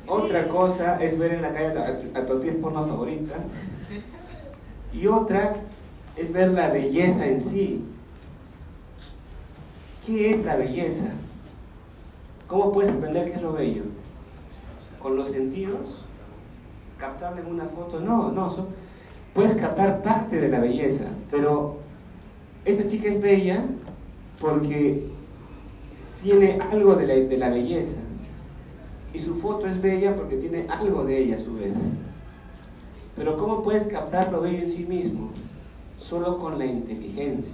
[0.07, 1.80] Otra cosa es ver en la calle
[2.15, 3.36] a, tu actriz porno favorita.
[4.91, 5.57] Y otra
[6.15, 7.84] es ver la belleza en sí.
[10.05, 11.11] ¿Qué es la belleza?
[12.47, 13.84] ¿Cómo puedes aprender qué es lo bello?
[14.99, 16.07] ¿Con los sentidos?
[16.98, 18.00] ¿Captarle en una foto?
[18.00, 18.50] No, no.
[18.52, 18.68] son-
[19.34, 21.78] puedes captar parte de la belleza, pero
[22.66, 23.64] esta chica es bella
[24.41, 25.08] porque
[26.24, 27.98] tiene algo de la, de la belleza.
[29.14, 31.74] Y su foto es bella porque tiene algo de ella a su vez.
[33.16, 35.30] Pero ¿cómo puedes captar lo bello en sí mismo?
[36.00, 37.54] Solo con la inteligencia.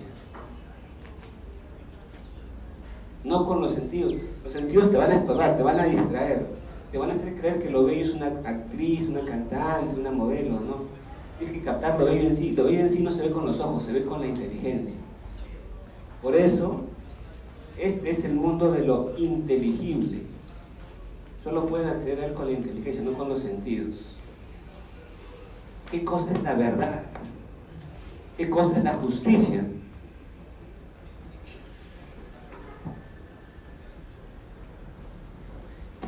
[3.23, 4.13] No con los sentidos.
[4.43, 6.45] Los sentidos te van a estorbar, te van a distraer.
[6.93, 10.59] Te van a hacer creer que lo bello es una actriz, una cantante, una modelo,
[10.59, 10.83] ¿no?
[11.39, 12.51] Tienes que captar lo bello en sí.
[12.51, 14.93] Lo bello en sí no se ve con los ojos, se ve con la inteligencia.
[16.21, 16.81] Por eso,
[17.79, 20.19] este es el mundo de lo inteligible.
[21.43, 23.95] Solo pueden acceder a él con la inteligencia, no con los sentidos.
[25.89, 27.01] ¿Qué cosa es la verdad?
[28.37, 29.65] ¿Qué cosa es la justicia?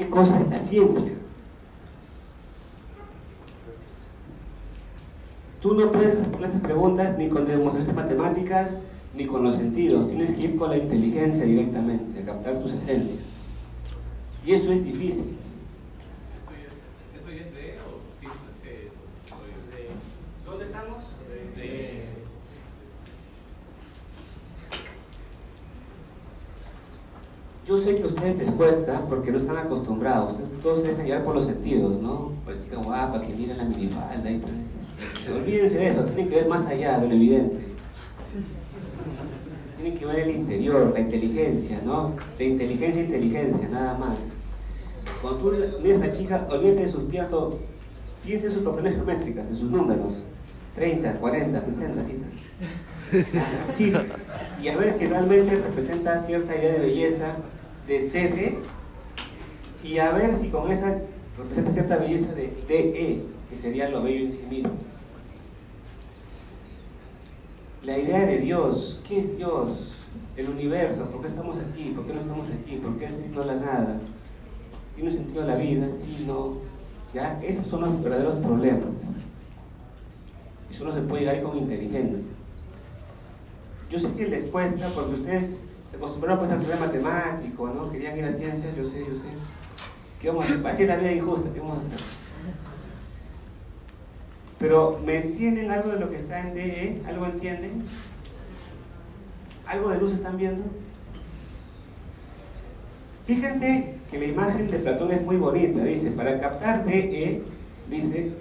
[0.05, 1.13] ¿Qué cosa es la ciencia?
[5.59, 8.69] Tú no puedes responder esas preguntas ni con demostraciones matemáticas
[9.15, 10.07] ni con los sentidos.
[10.07, 13.17] Tienes que ir con la inteligencia directamente, a captar tus esencias.
[14.45, 15.37] Y eso es difícil.
[16.37, 18.27] ¿Eso ya es, eso ya es de o sí
[18.61, 18.91] se de,
[20.45, 21.03] ¿Dónde estamos?
[21.55, 22.05] de,
[27.67, 30.33] Yo sé que a ustedes les cuesta porque no están acostumbrados.
[30.33, 32.31] Ustedes todos se dejan llevar por los sentidos, ¿no?
[32.45, 34.53] Pues chica guapa, que mira la minifalda y pues.
[35.35, 37.65] Olvídense de eso, tienen que ver más allá de lo evidente.
[39.77, 42.13] Tienen que ver el interior, la inteligencia, ¿no?
[42.37, 44.17] De inteligencia a inteligencia, nada más.
[45.21, 47.59] Cuando tú miras a la chica, olvídate de sus piernas, todo.
[48.23, 50.13] piensa en sus proporciones geométricas, en sus números.
[50.75, 52.55] 30, 40, 60, citas.
[53.77, 53.93] Sí,
[54.61, 57.35] y a ver si realmente representa cierta idea de belleza,
[57.87, 58.57] de CD,
[59.83, 60.97] y a ver si con esa
[61.37, 64.71] representa cierta belleza de DE, que sería lo bello en sí mismo.
[67.83, 69.91] La idea de Dios, ¿qué es Dios?
[70.35, 71.91] El universo, ¿por qué estamos aquí?
[71.95, 72.77] ¿Por qué no estamos aquí?
[72.77, 73.99] ¿Por qué no la nada?
[74.95, 75.87] ¿Tiene sentido la vida?
[76.03, 76.53] Sí, no.
[77.13, 77.39] ¿Ya?
[77.43, 78.85] Esos son los verdaderos problemas.
[80.71, 82.17] Y solo se puede llegar con inteligencia.
[83.91, 85.57] Yo sé que les cuesta porque ustedes
[85.95, 87.91] se acostumbraron pues, a estudiar matemático, ¿no?
[87.91, 89.29] Querían ir a ciencias, yo sé, yo sé.
[90.19, 90.67] ¿Qué vamos a hacer?
[90.67, 91.99] Así es la vida injusta, ¿qué vamos a hacer?
[94.59, 97.01] Pero, ¿me entienden algo de lo que está en DE?
[97.07, 97.83] ¿Algo entienden?
[99.65, 100.63] ¿Algo de luz están viendo?
[103.25, 105.83] Fíjense que la imagen de Platón es muy bonita.
[105.83, 107.41] Dice, para captar DE,
[107.89, 108.31] dice,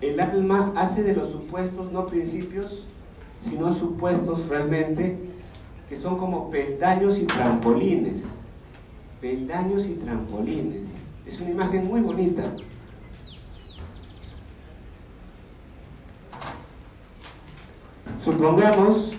[0.00, 2.84] el alma hace de los supuestos no principios,
[3.44, 5.18] sino supuestos realmente
[5.90, 8.22] que son como peldaños y trampolines.
[9.20, 10.84] Peldaños y trampolines.
[11.26, 12.44] Es una imagen muy bonita.
[18.24, 19.12] Supongamos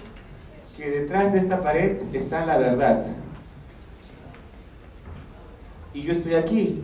[0.77, 3.05] que detrás de esta pared está la verdad.
[5.93, 6.81] Y yo estoy aquí,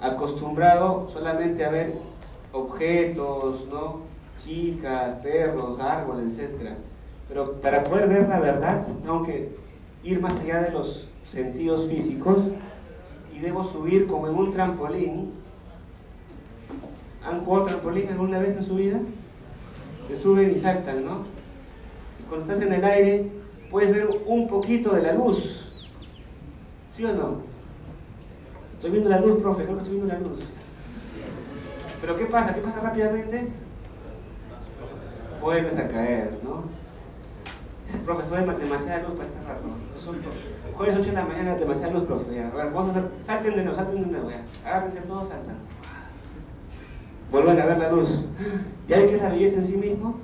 [0.00, 1.94] acostumbrado solamente a ver
[2.52, 4.02] objetos, ¿no?
[4.44, 6.76] chicas, perros, árboles, etc.
[7.28, 9.50] Pero para poder ver la verdad, tengo que
[10.04, 12.38] ir más allá de los sentidos físicos
[13.34, 15.32] y debo subir como en un trampolín.
[17.24, 19.00] ¿Han jugado trampolín alguna vez en su vida?
[20.08, 21.22] Se suben y saltan, ¿no?
[22.20, 23.30] Y cuando estás en el aire,
[23.70, 25.62] puedes ver un poquito de la luz.
[26.96, 27.40] ¿Sí o no?
[28.74, 30.46] Estoy viendo la luz, profe, creo que estoy viendo la luz.
[32.00, 32.54] Pero ¿qué pasa?
[32.54, 33.50] ¿Qué pasa rápidamente?
[35.46, 36.64] vuelves a caer, ¿no?
[38.04, 39.68] Profe, fue demasiada luz para este rato.
[40.76, 42.40] Jueves 8 de la mañana, demasiada luz, profe.
[42.40, 44.44] A ver, vamos a hacer, salten de nuevo, salten de nuevo, ya.
[44.64, 45.56] Agárrense todos, saltan.
[47.30, 48.26] Vuelven a ver la luz.
[48.88, 50.18] ¿Ya ven qué es la belleza en sí mismo?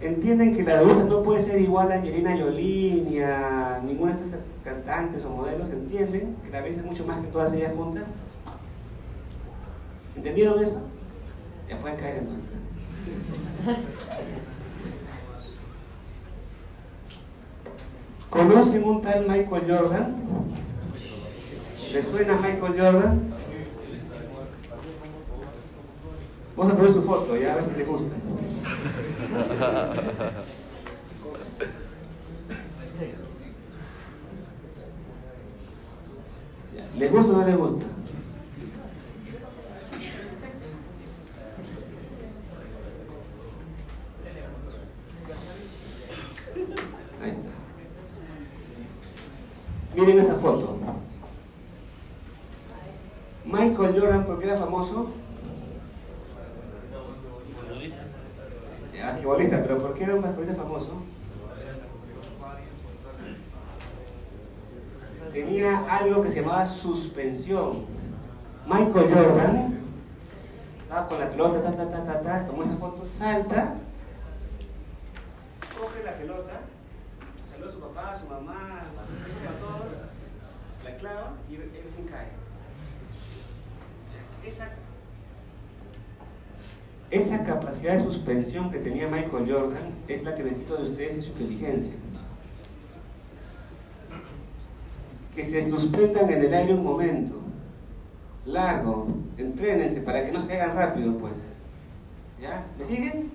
[0.00, 4.24] Entienden que la belleza no puede ser igual a Angelina Jolie ni a ninguna de
[4.24, 5.70] estas cantantes o modelos.
[5.70, 8.04] ¿Entienden que la belleza es mucho más que todas ellas juntas?
[10.16, 10.78] ¿Entendieron eso?
[11.68, 12.58] Ya pueden caer entonces.
[18.34, 20.14] ¿Conocen un tal Michael Jordan?
[21.92, 23.32] ¿Les suena Michael Jordan?
[26.56, 28.16] Vamos a poner su foto, ya a ver si les gusta.
[36.98, 37.86] ¿Les gusta o no les gusta?
[47.22, 47.54] Ahí está.
[49.94, 50.78] Miren esta foto.
[53.44, 55.10] Michael Jordan, ¿por qué era famoso?
[59.24, 61.02] Bolita, pero ¿por qué era un basquetbolista famoso?
[65.32, 67.86] Tenía algo que se llamaba suspensión.
[68.66, 69.78] Michael Jordan
[70.82, 73.74] estaba con la pelota, ta, ta, ta, ta, ta, tomó esa foto, salta,
[75.78, 76.60] coge la pelota,
[77.70, 79.92] su papá, su mamá, a todos,
[80.84, 82.28] la clava y él se cae.
[84.46, 84.72] Esa,
[87.10, 91.22] esa capacidad de suspensión que tenía Michael Jordan es la que necesito de ustedes y
[91.22, 91.92] su inteligencia.
[95.34, 97.40] Que se suspendan en el aire un momento,
[98.46, 99.06] largo,
[99.36, 101.32] entrénense para que no se caigan rápido, pues.
[102.40, 102.66] ¿Ya?
[102.78, 103.30] ¿Me siguen?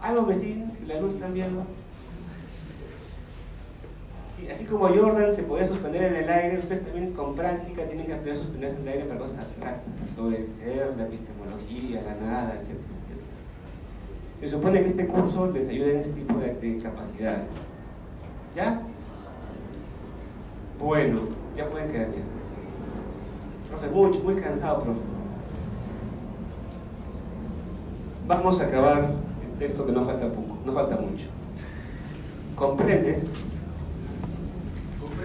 [0.00, 0.72] ¿Algo me siguen?
[0.86, 1.64] ¿La luz están viendo?
[4.42, 8.06] Sí, así como Jordan se podía suspender en el aire, ustedes también con práctica tienen
[8.06, 12.02] que aprender a suspenderse en el aire para cosas abstractas, sobre el ser, la epistemología,
[12.02, 12.76] la nada, etc.
[14.40, 17.44] Se supone que este curso les ayuda en ese tipo de, de capacidades.
[18.56, 18.82] ¿Ya?
[20.80, 21.20] Bueno,
[21.56, 22.24] ya pueden quedar bien.
[23.70, 25.00] Profe, mucho, muy cansado, profe.
[28.26, 29.10] Vamos a acabar
[29.52, 31.26] el texto que no falta poco, no falta mucho.
[32.56, 33.22] ¿Comprendes?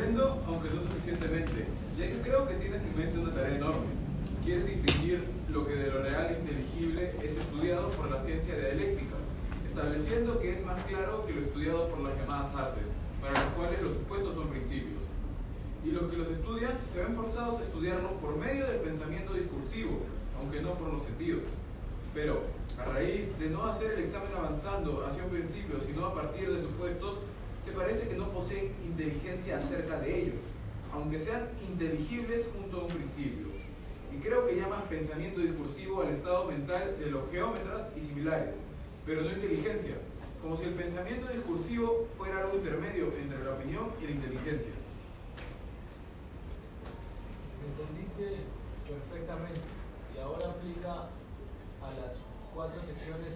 [0.07, 1.67] Aunque no suficientemente,
[1.99, 3.91] ya que creo que tienes en mente una tarea enorme.
[4.41, 9.15] Quieres distinguir lo que de lo real e inteligible es estudiado por la ciencia dialéctica,
[9.67, 12.87] estableciendo que es más claro que lo estudiado por las llamadas artes,
[13.19, 15.03] para las cuales los supuestos son principios.
[15.83, 19.99] Y los que los estudian se ven forzados a estudiarlo por medio del pensamiento discursivo,
[20.39, 21.43] aunque no por los sentidos.
[22.13, 22.43] Pero,
[22.79, 26.61] a raíz de no hacer el examen avanzando hacia un principio, sino a partir de
[26.61, 27.19] supuestos,
[27.67, 30.39] te parece que no poseen inteligencia acerca de ellos,
[30.93, 33.47] aunque sean inteligibles junto a un principio.
[34.13, 38.55] Y creo que llamas pensamiento discursivo al estado mental de los geómetras y similares,
[39.05, 39.95] pero no inteligencia,
[40.41, 44.71] como si el pensamiento discursivo fuera algo intermedio entre la opinión y la inteligencia.
[47.67, 48.47] Entendiste
[48.87, 49.59] perfectamente
[50.15, 51.11] y ahora aplica
[51.83, 52.15] a las
[52.55, 53.35] cuatro secciones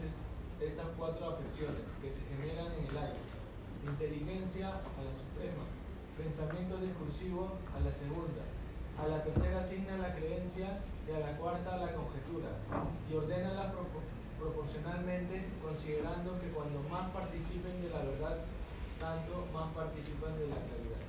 [0.61, 3.30] estas cuatro afecciones que se generan en el aire.
[3.83, 5.65] Inteligencia a la suprema,
[6.15, 8.45] pensamiento discursivo a la segunda,
[9.01, 12.49] a la tercera asigna la creencia y a la cuarta la conjetura
[13.09, 14.05] y ordénalas propo-
[14.39, 18.37] proporcionalmente considerando que cuando más participen de la verdad,
[18.99, 21.01] tanto más participan de la claridad.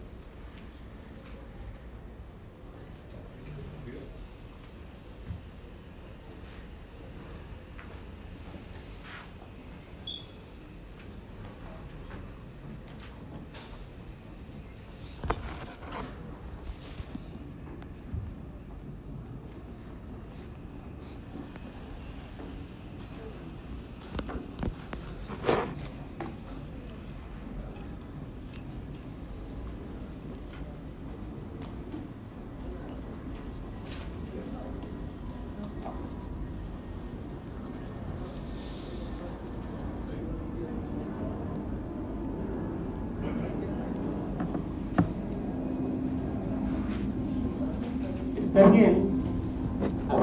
[48.36, 49.10] ¿Está bien?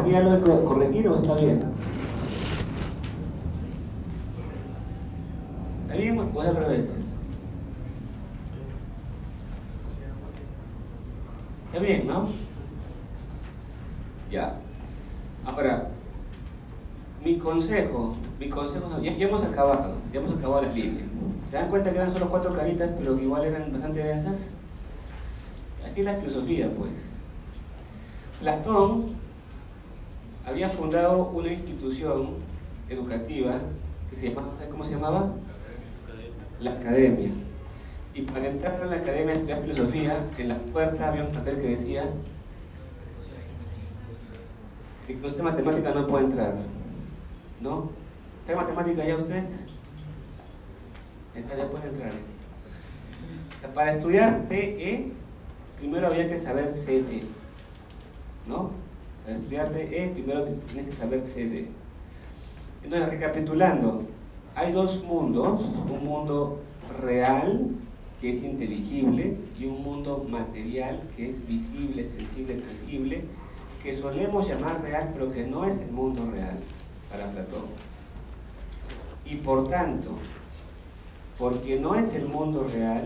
[0.10, 1.62] ¿Habría algo que corregir o está bien?
[5.84, 6.86] ¿Está bien o al revés?
[11.68, 12.30] Está bien, ¿no?
[14.32, 14.56] Ya.
[15.46, 15.90] Ahora,
[17.24, 21.04] Mi consejo, mi consejo, ya, hemos acabado, ya hemos acabado la línea.
[21.52, 24.38] ¿Se dan cuenta que eran solo cuatro caritas, pero que igual eran bastante densas?
[25.86, 26.92] Así es la filosofía, pues.
[28.40, 29.19] Platón
[30.62, 32.32] había fundado una institución
[32.90, 33.62] educativa
[34.10, 35.32] que se llamaba, ¿sabes cómo se llamaba?
[36.60, 37.30] La academia.
[38.14, 41.62] Y para entrar a la academia de estudiar filosofía, en la puerta había un papel
[41.62, 42.10] que decía
[45.08, 46.56] que usted matemática no puede entrar.
[47.62, 47.92] ¿No?
[48.46, 49.44] ¿Sabe matemática ya usted?
[51.36, 52.12] Esta ya puede entrar.
[53.74, 55.14] Para estudiar TE,
[55.78, 57.24] primero había que saber CD.
[58.46, 58.89] ¿No?
[59.24, 61.68] Para estudiar TE, primero tienes que saber CD.
[62.84, 64.04] Entonces, recapitulando,
[64.56, 66.60] hay dos mundos, un mundo
[67.02, 67.72] real,
[68.22, 73.24] que es inteligible, y un mundo material, que es visible, sensible, tangible,
[73.84, 76.60] que solemos llamar real, pero que no es el mundo real
[77.12, 77.66] para Platón.
[79.26, 80.12] Y por tanto,
[81.38, 83.06] porque no es el mundo real,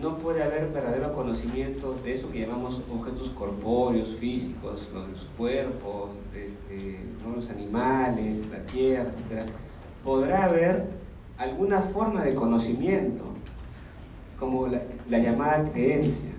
[0.00, 7.00] no puede haber verdadero conocimiento de eso que llamamos objetos corpóreos, físicos, los cuerpos, este,
[7.34, 9.48] los animales, la tierra, etc.
[10.04, 10.86] Podrá haber
[11.38, 13.24] alguna forma de conocimiento,
[14.38, 16.32] como la, la llamada creencia.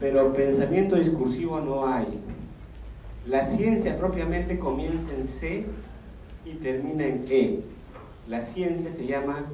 [0.00, 2.06] Pero pensamiento discursivo no hay.
[3.26, 5.64] La ciencia propiamente comienza en C
[6.44, 7.60] y termina en E.
[8.28, 9.44] La ciencia se llama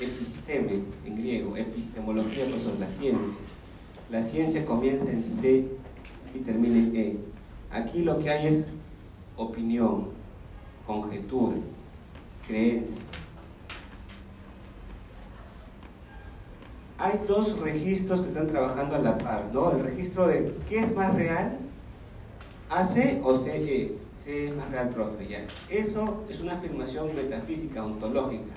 [0.00, 3.36] episteme en griego, epistemología pues son las ciencias.
[4.10, 5.66] La ciencia comienza en C
[6.34, 7.16] y termina en E.
[7.70, 8.64] Aquí lo que hay es
[9.36, 10.08] opinión,
[10.86, 11.56] conjetura,
[12.46, 12.96] creencia.
[16.98, 19.72] Hay dos registros que están trabajando a la par, ¿no?
[19.72, 21.58] El registro de qué es más real,
[22.70, 23.96] AC o CE.
[24.24, 25.44] C es más real, profe, ya.
[25.68, 28.54] Eso es una afirmación metafísica, ontológica.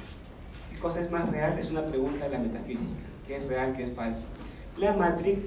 [0.78, 1.58] ¿Qué cosa es más real?
[1.58, 3.02] Es una pregunta de la metafísica.
[3.26, 4.22] ¿Qué es real, qué es falso?
[4.78, 5.40] La Matrix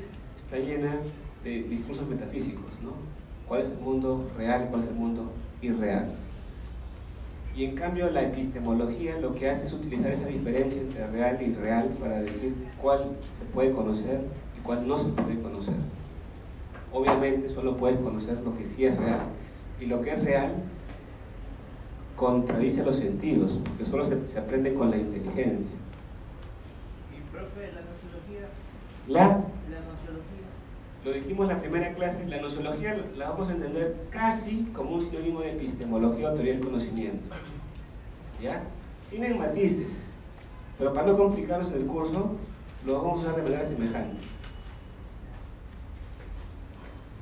[0.43, 0.97] está llena
[1.45, 2.95] de discursos metafísicos, ¿no?
[3.47, 5.31] ¿Cuál es el mundo real, cuál es el mundo
[5.63, 6.07] irreal?
[7.55, 11.45] Y en cambio la epistemología lo que hace es utilizar esa diferencia entre real y
[11.45, 12.53] irreal para decir
[12.83, 14.23] cuál se puede conocer
[14.59, 15.75] y cuál no se puede conocer.
[16.93, 19.21] Obviamente solo puedes conocer lo que sí es real.
[19.81, 20.55] Y lo que es real
[22.21, 25.75] contradice los sentidos, porque solo se, se aprende con la inteligencia.
[27.17, 28.49] Y profe, la nociología.
[29.09, 30.47] La, La nociología.
[31.03, 35.11] lo dijimos en la primera clase, la nociología la vamos a entender casi como un
[35.11, 37.35] sinónimo de epistemología o teoría del conocimiento.
[38.43, 38.65] ¿Ya?
[39.09, 39.89] Tienen matices,
[40.79, 42.33] pero para no complicarnos en el curso,
[42.85, 44.19] lo vamos a usar de manera semejante.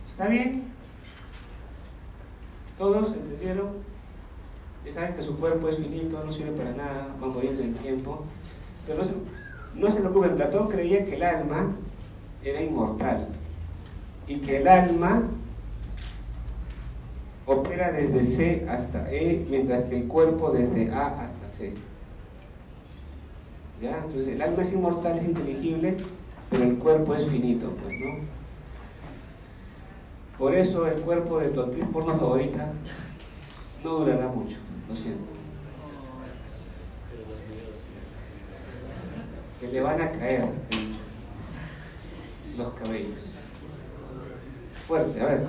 [0.08, 0.64] ¿Está bien?
[2.76, 3.88] ¿Todos entendieron?
[4.93, 7.74] Saben que su cuerpo es finito, no sirve para nada, va a morir en el
[7.74, 8.24] tiempo.
[8.86, 9.12] Pero no se,
[9.74, 11.73] no se preocupen, Platón creía que el alma
[12.43, 13.28] era inmortal
[14.27, 15.23] y que el alma
[17.47, 21.73] opera desde C hasta E, mientras que el cuerpo desde A hasta C.
[23.81, 23.97] ¿Ya?
[24.05, 25.97] Entonces el alma es inmortal, es inteligible,
[26.51, 28.39] pero el cuerpo es finito, pues, ¿no?
[30.39, 32.73] Por eso el cuerpo de tu actriz porno favorita
[33.82, 34.56] no durará mucho,
[34.89, 35.24] lo siento.
[39.60, 40.44] Se le van a caer
[42.56, 43.19] los cabellos.
[44.86, 45.40] Fuerte, a ver.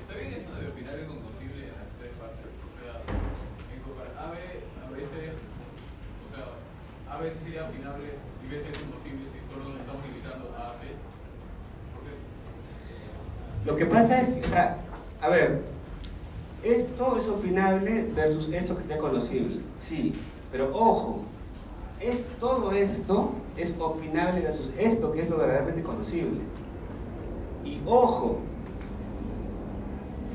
[0.00, 2.50] Está bien eso de opinar incognoscible en las tres partes.
[2.66, 5.36] O sea, en compar- A, a veces,
[6.26, 8.06] o sea, a veces sería opinable
[8.44, 10.88] y B sería imposible si solo nos estamos limitando a C.
[11.94, 12.16] ¿Por qué?
[13.66, 14.78] Lo que pasa es que, o sea,
[15.20, 15.62] a ver,
[16.62, 20.14] esto es opinable versus esto que sea conocible, sí,
[20.52, 21.22] pero ojo,
[22.00, 26.40] es, todo esto es opinable versus esto que es lo verdaderamente conocible.
[27.64, 28.38] Y ojo,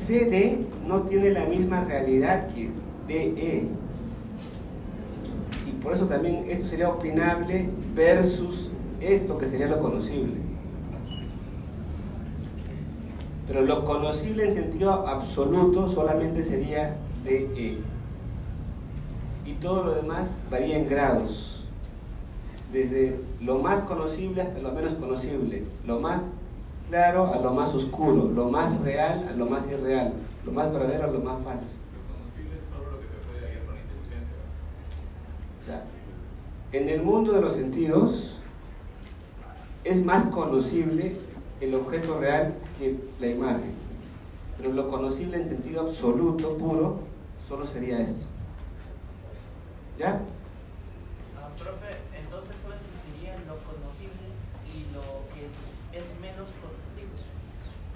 [0.05, 2.69] CD no tiene la misma realidad que
[3.07, 3.67] DE.
[5.67, 8.69] Y por eso también esto sería opinable versus
[9.01, 10.44] esto que sería lo conocible.
[13.47, 17.77] Pero lo conocible en sentido absoluto solamente sería DE.
[19.45, 21.63] Y todo lo demás varía en grados.
[22.73, 25.63] Desde lo más conocible hasta lo menos conocible.
[25.85, 26.21] Lo más
[26.89, 28.31] claro a lo más oscuro.
[28.33, 30.13] Lo más real a lo más irreal.
[30.43, 31.65] Lo más verdadero a lo más falso.
[31.93, 34.37] Lo conocible es solo lo que puede con inteligencia.
[35.61, 35.83] O sea,
[36.71, 38.31] en el mundo de los sentidos
[39.83, 41.15] es más conocible
[41.61, 43.73] el objeto real que la imagen.
[44.57, 46.99] Pero lo conocible en sentido absoluto, puro,
[47.47, 48.25] solo sería esto.
[49.97, 50.21] ¿Ya?
[51.37, 54.27] Ah, profe, entonces solo existiría lo conocible
[54.65, 55.01] y lo
[55.33, 57.19] que es menos conocible.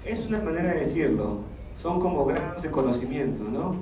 [0.05, 1.39] Es una manera de decirlo.
[1.81, 3.75] Son como grados de conocimiento, ¿no?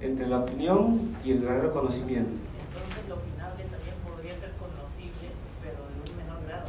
[0.00, 2.30] Entre la opinión y el verdadero conocimiento.
[2.30, 5.26] Entonces lo opinable también podría ser conocible,
[5.60, 6.66] pero de un menor grado.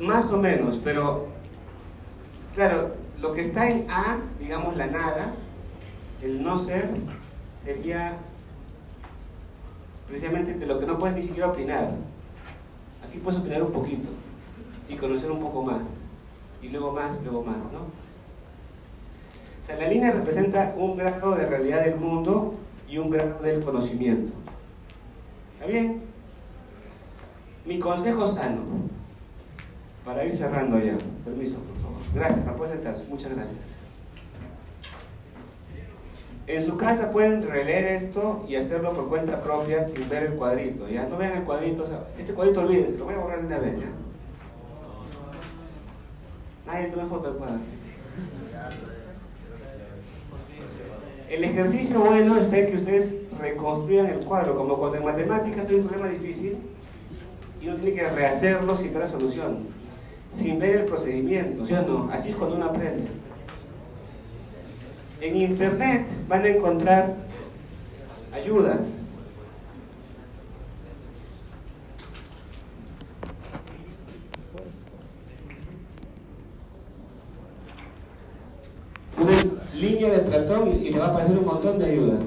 [0.00, 1.26] Más o menos, pero
[2.54, 5.34] claro, lo que está en A, digamos la nada,
[6.22, 6.88] el no ser,
[7.64, 8.16] sería
[10.06, 11.90] precisamente de lo que no puedes ni siquiera opinar.
[13.06, 14.08] Aquí puedes opinar un poquito
[14.88, 15.82] y conocer un poco más,
[16.62, 17.80] y luego más, luego más, ¿no?
[19.62, 22.54] O sea, la línea representa un grado de realidad del mundo
[22.88, 24.32] y un grado del conocimiento.
[25.54, 26.02] ¿Está bien?
[27.66, 28.62] Mi consejo sano,
[30.08, 30.96] para ir cerrando ya.
[31.22, 31.98] Permiso, por favor.
[32.14, 32.96] Gracias, me puedes sentar.
[33.10, 33.58] Muchas gracias.
[36.46, 40.88] En su casa pueden releer esto y hacerlo por cuenta propia sin ver el cuadrito.
[40.88, 41.82] Ya no vean el cuadrito.
[41.82, 43.74] o sea, este cuadrito olvídense, lo voy a borrar de una vez.
[43.80, 43.86] ¿ya?
[46.66, 47.58] Nadie tome foto del cuadro.
[51.28, 55.74] El ejercicio bueno está en que ustedes reconstruyan el cuadro, como cuando en matemáticas hay
[55.74, 56.56] un problema difícil
[57.60, 59.77] y uno tiene que rehacerlo sin la solución,
[60.38, 62.10] sin ver el procedimiento, ¿sí o no?
[62.12, 63.08] Así es cuando uno aprende.
[65.20, 67.14] En internet van a encontrar
[68.32, 68.78] ayudas.
[79.18, 79.32] Una
[79.74, 82.20] línea de Platón y le va a aparecer un montón de ayudas.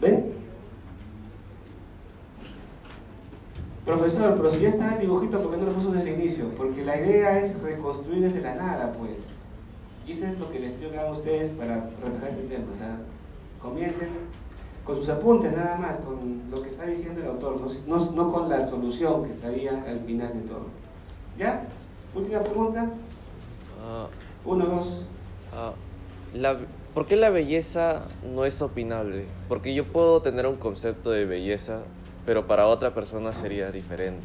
[0.00, 0.32] ¿Ven?
[3.84, 6.48] Profesor, pero si ya está el dibujito, ¿por qué no lo puso desde el inicio?
[6.56, 9.10] Porque la idea es reconstruir desde la nada, pues.
[10.06, 12.64] Y eso es lo que les pido que hagan ustedes para reflejar este tema.
[12.74, 12.96] O sea,
[13.60, 14.08] comiencen
[14.84, 18.32] con sus apuntes nada más, con lo que está diciendo el autor, no, no, no
[18.32, 20.66] con la solución que estaría al final de todo.
[21.38, 21.64] ¿Ya?
[22.14, 22.88] Última pregunta.
[23.84, 24.06] Ah,
[24.44, 25.02] Uno, dos.
[25.52, 25.72] ah,
[26.34, 26.58] la-
[26.94, 28.02] ¿Por qué la belleza
[28.34, 29.24] no es opinable?
[29.48, 31.82] Porque yo puedo tener un concepto de belleza,
[32.26, 34.22] pero para otra persona sería diferente.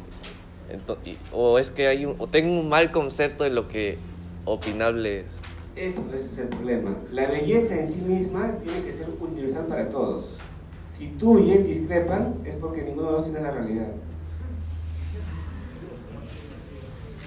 [0.70, 3.98] Ento- y- o es que hay o tengo un mal concepto de lo que
[4.44, 5.36] opinable es.
[5.76, 6.96] Eso, es el problema.
[7.12, 10.30] La belleza en sí misma tiene que ser universal para todos.
[10.96, 13.88] Si tú y él discrepan, es porque ninguno de los tiene la realidad.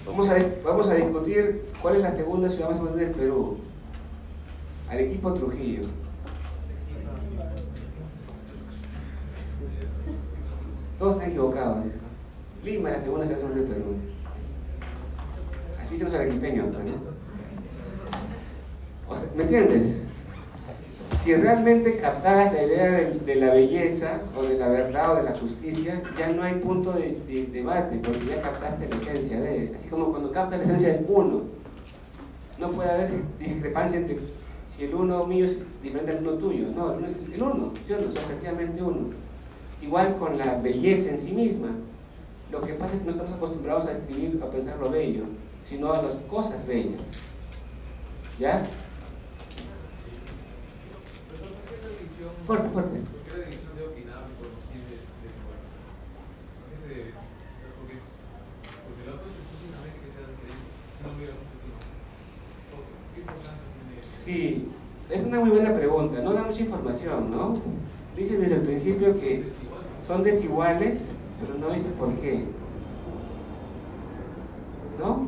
[0.06, 3.58] Vamos a, vamos a discutir cuál es la segunda ciudad más grande del Perú.
[4.90, 5.84] Arequipa Trujillo.
[11.02, 11.78] Todos están equivocados.
[12.64, 13.96] Lima es la segunda ciudad del Perú.
[15.84, 16.80] Así son los arequipeños, ¿no?
[19.10, 19.96] O sea, ¿Me entiendes?
[21.24, 25.34] Si realmente captaras la idea de, la belleza o de la verdad o de la
[25.34, 29.90] justicia, ya no hay punto de, de debate, porque ya captaste la esencia de Así
[29.90, 31.42] como cuando captas la esencia del uno,
[32.60, 33.10] no puede haber
[33.40, 34.20] discrepancia entre
[34.78, 36.68] si el uno mío es diferente al uno tuyo.
[36.76, 38.12] No, el uno es el uno, ¿sí o no?
[38.12, 39.21] Sea, efectivamente uno.
[39.82, 41.70] Igual con la belleza en sí misma.
[42.52, 45.24] Lo que pasa es que no estamos acostumbrados a escribir, a pensar lo bello,
[45.68, 47.02] sino a las cosas bellas.
[48.38, 48.64] ¿Ya?
[52.46, 53.00] Fuerte, fuerte.
[53.00, 55.66] ¿Por qué la división de opinable y conocible es, es buena?
[56.60, 58.06] ¿Por qué se, o sea, porque, es,
[58.86, 60.62] porque el otro es difícilmente que sea increíble.
[61.02, 61.78] No muchísimo.
[63.16, 64.14] ¿Qué importancia tiene eso?
[64.22, 64.68] Sí,
[65.10, 66.22] es una muy buena pregunta.
[66.22, 67.62] No da mucha información, ¿no?
[68.16, 69.44] Dice desde el principio que
[70.08, 71.00] son desiguales,
[71.40, 72.46] pero no dice por qué.
[75.00, 75.28] ¿No?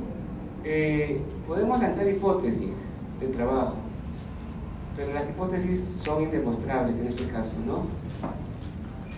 [0.66, 2.70] Eh, podemos lanzar hipótesis
[3.20, 3.76] de trabajo,
[4.96, 7.86] pero las hipótesis son indemostrables en este caso, ¿no?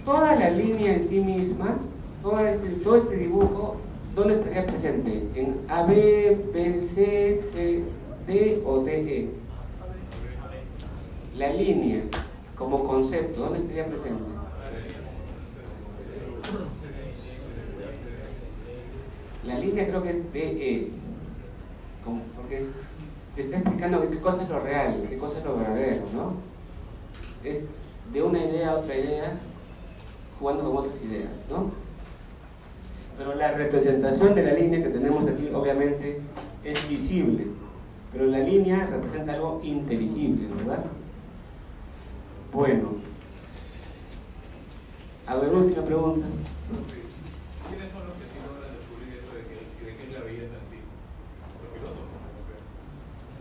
[0.05, 1.75] Toda la línea en sí misma,
[2.21, 3.77] todo este, todo este dibujo,
[4.15, 5.23] ¿dónde estaría presente?
[5.35, 7.83] ¿En A, B, B, C, C,
[8.27, 9.29] D o D, E?
[11.37, 12.03] La línea
[12.57, 14.23] como concepto, ¿dónde estaría presente?
[19.45, 20.91] La línea creo que es DE,
[22.35, 22.65] porque
[23.35, 26.33] te está explicando qué cosa es lo real, qué cosa es lo verdadero, ¿no?
[27.43, 27.65] Es
[28.11, 29.37] de una idea a otra idea,
[30.39, 31.71] jugando con otras ideas, ¿no?
[33.17, 36.21] Pero la representación de la línea que tenemos aquí, obviamente,
[36.63, 37.47] es visible,
[38.11, 40.85] pero la línea representa algo inteligible, ¿verdad?
[42.55, 42.87] Bueno,
[45.27, 46.25] A ver, última pregunta.
[47.67, 49.55] ¿Quiénes son los que sí logran descubrir eso de que,
[49.85, 50.79] de qué es la belleza en sí?
[51.59, 52.63] Los filósofos, ¿no creo?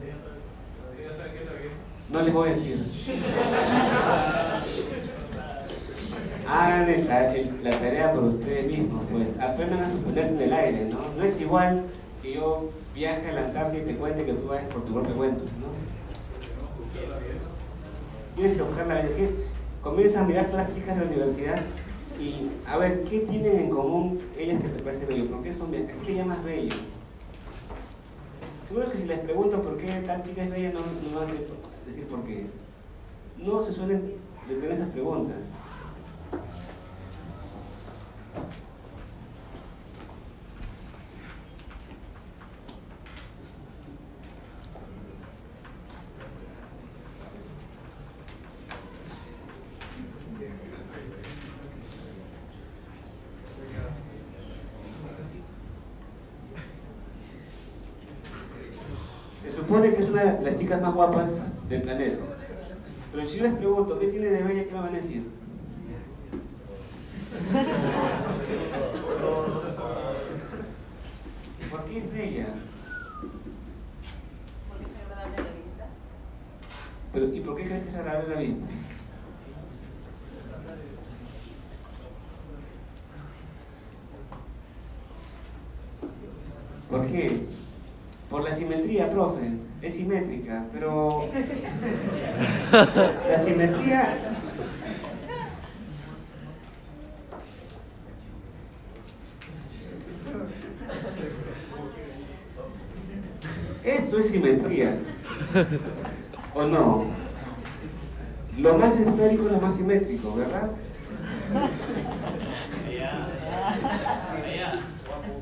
[0.02, 1.78] ¿Ella sabe qué es la belleza?
[2.10, 2.78] No les voy a decir.
[6.48, 10.52] Hagan el- la, el- la tarea por ustedes mismos, pues aprendan a suspenderse en el
[10.52, 10.98] aire, ¿no?
[11.16, 11.84] No es igual
[12.20, 15.14] que yo viaje a la Antártida y te cuente que tú vayas por tu propio
[15.14, 15.68] cuento, ¿no?
[18.34, 19.16] Tienes que buscar la belleza.
[19.16, 19.30] ¿Qué?
[19.82, 21.60] Comienza a mirar todas las chicas de la universidad
[22.18, 25.70] y a ver qué tienen en común ellas que te parece bello, por qué son
[25.70, 26.74] bellas, ¿qué se llama bello?
[28.66, 31.86] Seguro que si les pregunto por qué tal chica es bella, no, no van a
[31.86, 32.46] decir por qué.
[33.36, 34.14] No se suelen
[34.48, 35.36] detener esas preguntas.
[59.74, 61.32] Supone que es una de las chicas más guapas
[61.68, 62.18] del planeta.
[63.12, 64.64] Pero si yo les pregunto, ¿qué tiene de bella?
[64.66, 65.24] ¿Qué me van a decir?
[71.70, 72.46] ¿Por qué es bella?
[74.70, 75.86] Porque es agradable a la vista.
[77.12, 78.66] Pero, ¿Y por qué crees que es agradable a la vista?
[86.88, 87.44] ¿Por qué?
[88.30, 89.53] Por la simetría, profe.
[89.84, 91.28] Es simétrica, pero
[92.72, 94.34] la simetría
[103.84, 104.96] Eso es simetría.
[106.54, 107.04] ¿O no?
[108.58, 110.70] Lo más esférico es lo más simétrico, ¿verdad?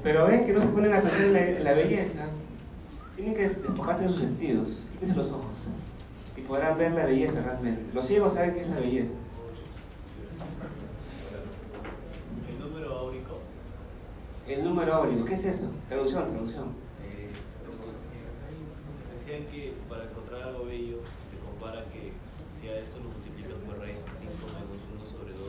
[0.03, 2.25] Pero ven que no se ponen a pensar en la, belleza.
[3.23, 4.67] Tienen que despojarse de sus sentidos.
[4.95, 5.55] Quítense los ojos.
[6.37, 7.85] Y podrán ver la belleza realmente.
[7.95, 9.13] Los ciegos saben qué es la belleza.
[12.49, 13.39] El número áurico.
[14.49, 15.71] El número áurico, ¿qué es eso?
[15.89, 16.75] Traducción, traducción.
[19.21, 20.97] Decían que para encontrar algo bello
[21.31, 22.11] se compara que
[22.61, 24.03] si a esto lo multiplicas por raíz de
[24.35, 25.47] 5 menos 1 sobre 2.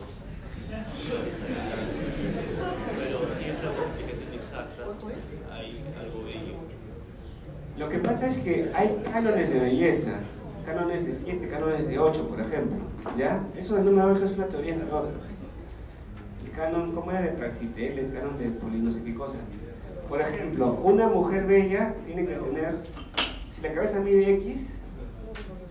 [3.02, 4.86] Pero si es la multiplicación exacta,
[5.50, 6.84] hay algo bello.
[7.76, 10.12] Lo que pasa es que hay cánones de belleza,
[10.64, 12.76] cánones de 7, cánones de 8, por ejemplo.
[13.18, 13.42] ¿Ya?
[13.56, 15.12] Eso del número áurico es una teoría de otros.
[16.44, 18.06] El canon, ¿cómo era de Praxiteles?
[18.06, 19.34] El canon de Poli, no sé qué cosa.
[20.08, 22.76] Por ejemplo, una mujer bella tiene que tener,
[23.54, 24.60] si la cabeza mide X,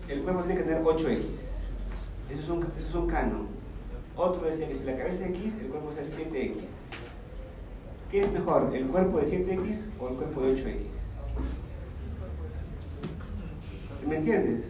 [0.08, 1.24] el cuerpo tiene que tener 8X.
[2.30, 3.46] Eso es un, eso es un canon.
[4.14, 6.54] Otro decía que si la cabeza es X, el cuerpo debe ser 7X.
[8.10, 10.93] ¿Qué es mejor, el cuerpo de 7X o el cuerpo de 8X?
[14.06, 14.64] ¿Me entiendes?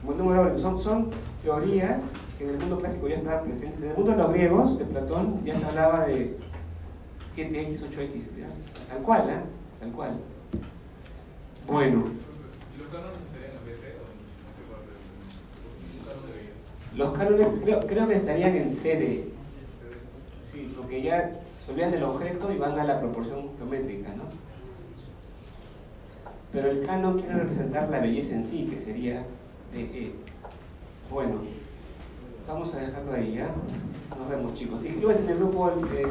[0.00, 0.58] Como el número áurico.
[0.60, 1.10] Son, son
[1.42, 2.02] teorías
[2.38, 3.82] que en el mundo clásico ya estaban presentes.
[3.82, 6.36] En el mundo de los griegos, de Platón, ya se hablaba de
[7.36, 8.36] 7x, 8x.
[8.38, 8.48] ¿ya?
[8.88, 9.40] Tal cual, ¿eh?
[9.80, 10.12] Tal cual.
[11.66, 12.04] Bueno,
[12.74, 14.16] ¿Y los cánones estarían en BC o en
[14.56, 14.90] qué parte?
[15.92, 16.26] Un canon
[16.92, 19.28] de los cánones creo, creo que estarían en CD.
[20.50, 21.32] Sí, porque ya
[21.64, 24.24] se olvidan del objeto y van a la proporción geométrica, ¿no?
[26.52, 29.20] Pero el canon quiere representar la belleza en sí, que sería...
[29.74, 30.12] Eh, eh.
[31.10, 31.42] Bueno,
[32.46, 33.50] vamos a dejarlo ahí ya.
[34.18, 34.80] Nos vemos chicos.
[34.84, 35.70] En el grupo...
[35.70, 36.06] Eh, eh,